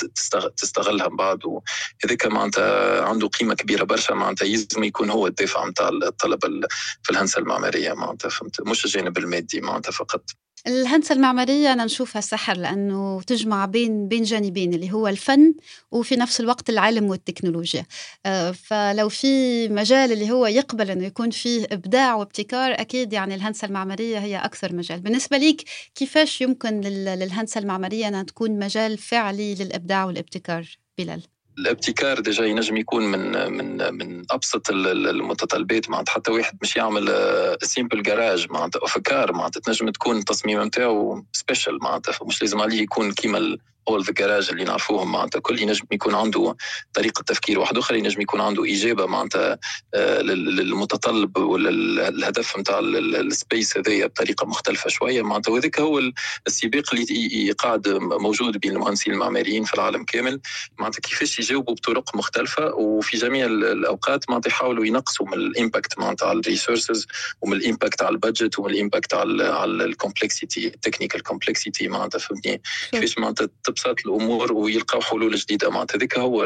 تستغلها 0.57 1.09
من 1.09 1.15
بعد. 1.15 1.39
وهذاك 1.45 2.25
معناتها 2.25 3.01
عنده 3.05 3.27
قيمة 3.27 3.55
كبيرة 3.55 3.83
برشا 3.83 4.13
معناتها 4.13 4.45
يلزم 4.45 4.83
يكون 4.83 5.09
هو 5.09 5.27
الدافع 5.27 5.67
نتاع 5.67 5.89
الطلبه 5.89 6.67
في 7.03 7.09
الهندسة 7.09 7.39
المعمارية 7.39 7.93
معناتها 7.93 8.29
فهمت؟ 8.29 8.61
مش 8.61 8.85
الجانب 8.85 9.17
المادي 9.17 9.61
معناتها 9.61 9.91
فقط. 9.91 10.44
الهندسة 10.67 11.15
المعمارية 11.15 11.73
أنا 11.73 11.85
نشوفها 11.85 12.21
سحر 12.21 12.57
لأنه 12.57 13.21
تجمع 13.21 13.65
بين 13.65 14.07
بين 14.07 14.23
جانبين 14.23 14.73
اللي 14.73 14.91
هو 14.91 15.07
الفن 15.07 15.53
وفي 15.91 16.15
نفس 16.15 16.39
الوقت 16.41 16.69
العلم 16.69 17.05
والتكنولوجيا. 17.09 17.85
آه، 18.25 18.51
فلو 18.51 19.09
في 19.09 19.67
مجال 19.69 20.11
اللي 20.11 20.31
هو 20.31 20.45
يقبل 20.45 20.91
أنه 20.91 21.05
يكون 21.05 21.29
فيه 21.29 21.67
إبداع 21.71 22.15
وابتكار 22.15 22.71
أكيد 22.73 23.13
يعني 23.13 23.35
الهندسة 23.35 23.65
المعمارية 23.67 24.19
هي 24.19 24.37
أكثر 24.37 24.75
مجال. 24.75 24.99
بالنسبة 24.99 25.37
ليك 25.37 25.63
كيفاش 25.95 26.41
يمكن 26.41 26.81
للهندسة 26.81 27.59
المعمارية 27.59 28.07
أنها 28.07 28.23
تكون 28.23 28.59
مجال 28.59 28.97
فعلي 28.97 29.55
للإبداع 29.55 30.05
والابتكار؟ 30.05 30.77
بلال؟ 30.97 31.34
الابتكار 31.59 32.19
déjà 32.19 32.45
ينجم 32.45 32.77
يكون 32.77 33.05
من 33.05 33.51
من 33.51 33.93
من 33.93 34.23
أبسط 34.31 34.69
المتطلبات 34.69 35.89
معناتها 35.89 36.11
حتى 36.13 36.31
واحد 36.31 36.57
مش 36.61 36.75
يعمل 36.75 37.13
simple 37.61 38.03
garage 38.03 38.47
معناتها 38.51 38.85
أفكار 38.85 39.33
معناتها 39.33 39.59
تنجم 39.59 39.89
تكون 39.89 40.17
التصميم 40.17 40.63
نتاعو 40.63 41.25
special 41.31 41.79
معناتها 41.83 42.25
مش 42.25 42.41
لازم 42.41 42.61
عليه 42.61 42.81
يكون 42.81 43.11
كيما 43.11 43.57
all 43.87 44.03
the 44.03 44.13
garage 44.13 44.49
اللي 44.49 44.63
نعرفوهم 44.63 45.11
معناتها. 45.11 45.39
كل 45.39 45.59
ينجم 45.61 45.85
يكون 45.91 46.15
عنده 46.15 46.55
طريقة 46.93 47.23
تفكير 47.23 47.59
واحد 47.59 47.77
آخر 47.77 47.95
ينجم 47.95 48.21
يكون 48.21 48.41
عنده 48.41 48.63
إجابة 48.73 49.05
معناتها 49.05 49.57
آه، 49.93 50.21
للمتطلب 50.21 51.37
ولا 51.37 51.69
الهدف 52.09 52.57
نتاع 52.57 52.79
ال 52.79 52.96
space 52.96 53.77
هذايا 53.77 54.05
بطريقة 54.05 54.45
مختلفة 54.45 54.89
شوية. 54.89 55.21
معناتها 55.21 55.51
وذاك 55.51 55.79
هو 55.79 56.01
السباق 56.47 56.93
اللي 56.93 57.51
قاعد 57.51 57.87
موجود 57.97 58.57
بين 58.57 58.71
المهندسين 58.71 59.13
المعماريين 59.13 59.63
في 59.63 59.73
العالم 59.73 60.03
كامل. 60.03 60.41
معناتها 60.79 60.99
كيفاش 60.99 61.39
يجاوبوا 61.39 61.73
بطرق 61.73 62.15
مختلفة 62.15 62.73
وفي 62.73 63.17
جميع 63.17 63.45
الأوقات 63.45 64.29
معناتها 64.29 64.49
يحاولوا 64.49 64.85
ينقصوا 64.85 65.25
من 65.25 65.33
ال 65.33 65.43
impact 65.43 65.99
معناتها 65.99 66.27
على 66.27 66.39
ال 66.39 66.46
resources 66.46 67.07
ومن 67.41 67.57
ال 67.57 67.64
impact 67.64 68.01
على 68.01 68.13
ال 68.13 68.20
budget 68.20 68.59
ومن 68.59 68.69
ال 68.69 68.76
impact 68.76 69.13
على 69.13 69.43
على 69.43 69.85
ال 69.85 69.93
complexity 69.93 70.67
ال 70.67 70.73
technical 70.73 71.23
complexity 71.23 71.87
معناتها 71.87 72.19
فهمتني؟ 72.19 72.61
كيفاش 72.91 73.17
معناتها 73.17 73.49
تبسط 73.75 73.99
الأمور 74.05 74.53
ويلقاو 74.53 75.01
حلول 75.01 75.35
جديدة. 75.35 75.69
معناتها 75.69 75.97
هذيك 75.97 76.17
هو 76.17 76.43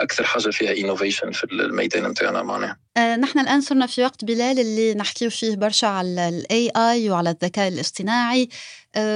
أكثر 0.00 0.24
حاجة 0.24 0.50
فيها 0.50 0.76
innovation 0.76 1.30
في 1.30 1.44
الميدان 1.44 2.06
نتاعنا 2.06 2.42
معناها. 2.42 2.76
آه 2.96 3.16
نحن 3.16 3.38
الآن 3.38 3.60
صرنا 3.60 3.86
في 3.86 4.02
وقت 4.02 4.24
بلال 4.24 4.60
اللي 4.60 4.94
نحكيو 4.94 5.30
فيه 5.30 5.56
برشا 5.56 5.86
على 5.86 6.28
ال 6.28 6.70
AI 6.76 7.10
وعلى 7.10 7.30
الذكاء 7.30 7.68
الاصطناعي. 7.68 8.48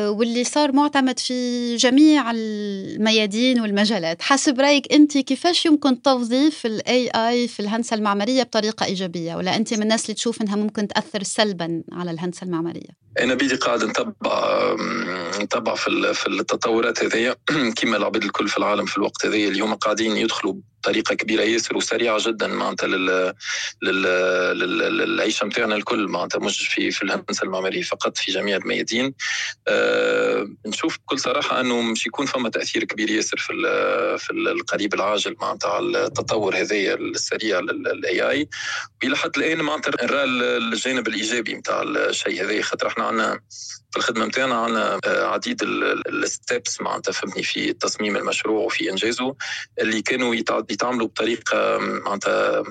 واللي 0.08 0.44
صار 0.44 0.72
معتمد 0.72 1.18
في 1.18 1.76
جميع 1.76 2.30
الميادين 2.30 3.60
والمجالات. 3.60 4.22
حسب 4.22 4.60
رأيك 4.60 4.92
أنت 4.92 5.18
كيفاش 5.18 5.66
يمكن 5.66 6.02
توظيف 6.02 6.66
ال 6.66 7.08
AI 7.08 7.48
في 7.48 7.60
الهندسة 7.60 7.96
المعمارية 7.96 8.42
بطريقة 8.42 8.86
إيجابية؟ 8.86 9.34
ولا 9.34 9.56
أنت 9.56 9.74
من 9.74 9.82
الناس 9.82 10.04
اللي 10.04 10.14
تشوف 10.14 10.42
إنها 10.42 10.56
ممكن 10.56 10.88
تأثر 10.88 11.22
سلبا 11.22 11.82
على 11.92 12.10
الهندسة 12.10 12.44
المعمارية؟ 12.44 12.90
أنا 13.20 13.34
بيدي 13.34 13.54
قاعد 13.54 13.84
نتبع 13.84 14.76
نتبع 15.40 15.74
في 15.74 16.14
في 16.14 16.26
التطورات 16.26 17.04
هذيا. 17.04 17.36
كما 17.76 17.96
العباد 17.96 18.24
الكل 18.24 18.48
في 18.48 18.58
العالم 18.58 18.84
في 18.84 18.96
الوقت 18.96 19.26
هذايا 19.26 19.48
اليوم 19.48 19.74
قاعدين 19.74 20.16
يدخلوا 20.16 20.54
بطريقه 20.80 21.14
كبيرة 21.14 21.42
ياسر 21.42 21.76
وسريعة 21.76 22.18
جدا 22.20 22.46
معناتها 22.46 22.86
لل... 22.86 23.34
لل... 23.82 24.02
للعيشة 24.96 25.46
نتاعنا 25.46 25.76
الكل 25.76 26.08
معناتها 26.08 26.38
مش 26.38 26.68
في 26.68 26.90
في 26.90 27.02
الهندسة 27.02 27.44
المعمارية 27.44 27.82
فقط 27.82 28.18
في 28.18 28.32
جميع 28.32 28.56
الميادين 28.56 29.14
أه... 29.68 30.48
نشوف 30.66 30.98
بكل 30.98 31.18
صراحة 31.18 31.60
أنه 31.60 31.82
مش 31.82 32.06
يكون 32.06 32.26
فما 32.26 32.48
تأثير 32.48 32.84
كبير 32.84 33.10
ياسر 33.10 33.36
في. 33.36 33.52
في 34.18 34.32
القريب 34.32 34.94
العاجل 34.94 35.36
معناتها 35.40 35.70
على 35.70 36.06
التطور 36.06 36.56
هذايا 36.56 36.94
السريع 36.94 37.60
للاي 37.60 38.30
اي 38.30 38.48
وإلى 39.02 39.16
حد 39.16 39.30
الآن 39.36 39.58
معناتها 39.58 40.06
نرى 40.06 40.24
الجانب 40.24 41.08
الإيجابي 41.08 41.54
نتاع 41.54 41.82
الشيء 41.82 42.44
هذا 42.44 42.62
خاطر 42.62 42.86
إحنا 42.86 43.04
عندنا 43.04 43.40
في 43.90 43.96
الخدمة 43.96 44.26
نتاعنا 44.26 44.54
عندنا 44.54 45.00
آه، 45.04 45.26
عديد 45.26 45.62
ال 45.62 45.82
steps 45.82 46.80
معناتها 46.80 47.12
فهمني 47.12 47.42
في 47.42 47.72
تصميم 47.72 48.16
المشروع 48.16 48.64
وفي 48.64 48.90
إنجازه 48.90 49.36
اللي 49.80 50.02
كانوا 50.02 50.34
يتعاملوا 50.70 51.06
بطريقة 51.06 51.78
معناتها 51.78 52.62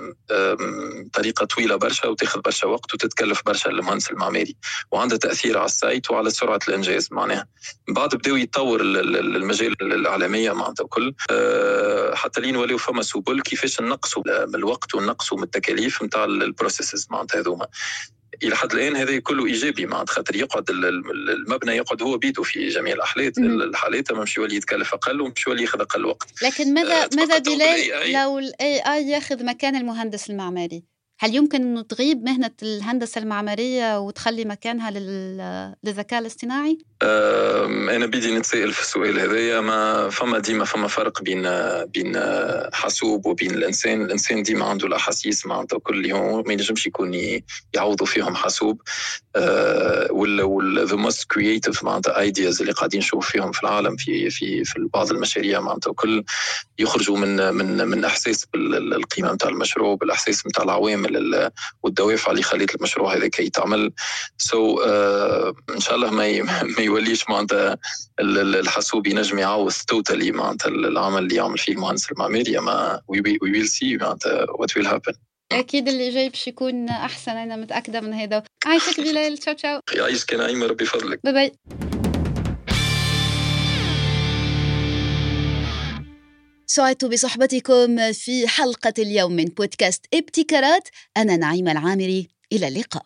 طريقة 1.13 1.45
طويلة 1.45 1.75
برشا 1.75 2.07
وتاخذ 2.07 2.41
برشا 2.41 2.67
وقت 2.67 2.93
وتتكلف 2.93 3.41
برشا 3.45 3.69
المهندس 3.69 4.11
المعماري 4.11 4.55
وعندها 4.91 5.17
تأثير 5.17 5.57
على 5.57 5.65
ال 5.65 5.74
site 5.74 6.11
وعلى 6.11 6.29
سرعة 6.29 6.59
الإنجاز 6.67 7.07
معناها. 7.11 7.47
بعد 7.89 8.15
بداوا 8.15 8.37
يتطور 8.37 8.81
المجال 8.81 9.75
الإعلامية 9.81 10.51
معناتها 10.51 10.83
الكل 10.83 11.13
آه، 11.31 12.15
حتى 12.15 12.41
لين 12.41 12.55
ولاو 12.55 12.77
فما 12.77 13.01
سبل 13.01 13.41
كيفاش 13.41 13.81
نقصوا 13.81 14.23
من 14.45 14.55
الوقت 14.55 14.95
ونقصوا 14.95 15.37
من 15.37 15.43
التكاليف 15.43 16.03
نتاع 16.03 16.23
ال 16.23 16.32
processes 16.32 17.07
معناتها 17.11 17.39
هذوما. 17.39 17.67
إلى 18.43 18.55
حد 18.55 18.73
الآن 18.73 18.95
هذا 18.95 19.19
كله 19.19 19.45
إيجابي 19.45 19.85
معناتها 19.85 20.13
خاطر 20.13 20.35
يقعد 20.35 20.69
المبنى 20.69 21.75
يقعد 21.75 22.01
هو 22.01 22.17
بيده 22.17 22.43
في 22.43 22.67
جميع 22.67 22.95
الحالات 22.95 23.37
الحالات 23.37 24.11
مش 24.11 24.37
يولي 24.37 24.55
يتكلف 24.55 24.93
أقل 24.93 25.21
ومش 25.21 25.47
يولي 25.47 25.61
ياخذ 25.61 25.81
أقل 25.81 26.05
وقت. 26.05 26.43
لكن 26.43 26.73
ماذا 26.73 27.03
آه 27.03 27.09
ماذا 27.15 27.37
دلال 27.37 28.11
لو 28.13 28.39
الاي 28.39 28.79
اي 28.79 29.09
ياخذ 29.09 29.45
مكان 29.45 29.75
المهندس 29.75 30.29
المعماري؟ 30.29 30.83
هل 31.21 31.35
يمكن 31.35 31.61
إنه 31.61 31.81
تغيب 31.81 32.23
مهنة 32.23 32.51
الهندسة 32.63 33.21
المعمارية 33.21 33.99
وتخلي 33.99 34.45
مكانها 34.45 34.91
للذكاء 34.91 36.19
الاصطناعي؟ 36.19 36.77
أنا 37.95 38.05
بدي 38.05 38.35
نتسائل 38.35 38.71
في 38.71 38.81
السؤال 38.81 39.19
هذايا. 39.19 39.61
ما 39.61 40.09
فما 40.09 40.39
ديما 40.39 40.65
فما 40.65 40.87
فرق 40.87 41.21
بين 41.21 41.41
بين 41.85 42.15
حاسوب 42.73 43.25
وبين 43.25 43.51
الإنسان، 43.51 44.01
الإنسان 44.01 44.43
ديما 44.43 44.65
عنده 44.65 44.87
الأحاسيس 44.87 45.45
معناتها 45.45 45.79
كل 45.79 46.05
يوم 46.05 46.43
ما 46.47 46.53
ينجمش 46.53 46.87
يكون 46.87 47.13
يعوضوا 47.73 48.05
فيهم 48.05 48.35
حاسوب. 48.35 48.81
أه، 49.35 50.07
ولا 50.11 50.43
ولا 50.43 50.83
the 50.83 50.95
most 50.95 51.31
creative 51.31 51.83
معناتها 51.83 52.19
ideas 52.19 52.61
اللي 52.61 52.73
قاعدين 52.73 52.99
نشوف 52.99 53.29
فيهم 53.29 53.51
في 53.51 53.63
العالم 53.63 53.95
في 53.95 54.29
في 54.29 54.63
في 54.63 54.89
بعض 54.93 55.11
المشاريع 55.11 55.59
معناتها 55.59 55.93
كل 55.93 56.23
يخرجوا 56.79 57.17
من 57.17 57.53
من 57.53 57.87
من 57.87 58.05
إحساس 58.05 58.45
بالقيمه 58.53 59.33
نتاع 59.33 59.49
المشروع 59.49 59.95
بالاحساس 59.95 60.47
نتاع 60.47 60.63
العوامل. 60.63 61.08
والدوافع 61.83 62.31
اللي 62.31 62.43
خلت 62.43 62.75
المشروع 62.75 63.15
هذا 63.15 63.27
كي 63.27 63.43
يتعمل. 63.43 63.91
so 64.37 64.75
so, 64.75 64.79
uh, 64.79 65.73
إن 65.75 65.79
شاء 65.79 65.95
الله 65.95 66.11
ما 66.11 66.41
ما 66.77 66.81
يوليش 66.83 67.29
معناتها 67.29 67.77
الحاسوب 68.19 69.07
ينجم 69.07 69.39
يعوض 69.39 69.73
totally 69.87 70.31
معناتها 70.31 70.69
العمل 70.69 71.23
اللي 71.23 71.35
يعمل 71.35 71.57
فيه 71.57 71.73
المهندس 71.73 72.11
المعماري. 72.11 72.57
أما 72.57 73.01
we 73.07 73.37
will 73.41 73.67
see 73.67 73.97
معناتها 73.97 74.45
what 74.49 74.77
will 74.77 74.87
happen 74.87 75.13
أكيد 75.51 75.87
اللي 75.87 76.09
جاي 76.09 76.29
باش 76.29 76.47
يكون 76.47 76.89
أحسن 76.89 77.31
أنا 77.31 77.55
متأكدة 77.55 78.01
من 78.01 78.13
هذا. 78.13 78.43
عايشك 78.65 78.99
بلال. 78.99 79.37
تشاو 79.37 79.53
تشاو. 79.53 79.81
يعيشك 79.93 80.33
نعيمه 80.33 80.65
ربي 80.65 80.85
فضلك 80.85 81.19
bye 81.23 81.33
bye 81.33 81.88
سعدت 86.71 87.05
بصحبتكم 87.05 88.11
في 88.11 88.47
حلقة 88.47 88.93
اليوم 88.99 89.31
من 89.31 89.45
بودكاست 89.45 90.05
إبتكارات. 90.13 90.87
أنا 91.17 91.37
نعيمة 91.37 91.71
العامري. 91.71 92.27
إلى 92.53 92.67
اللقاء. 92.67 93.05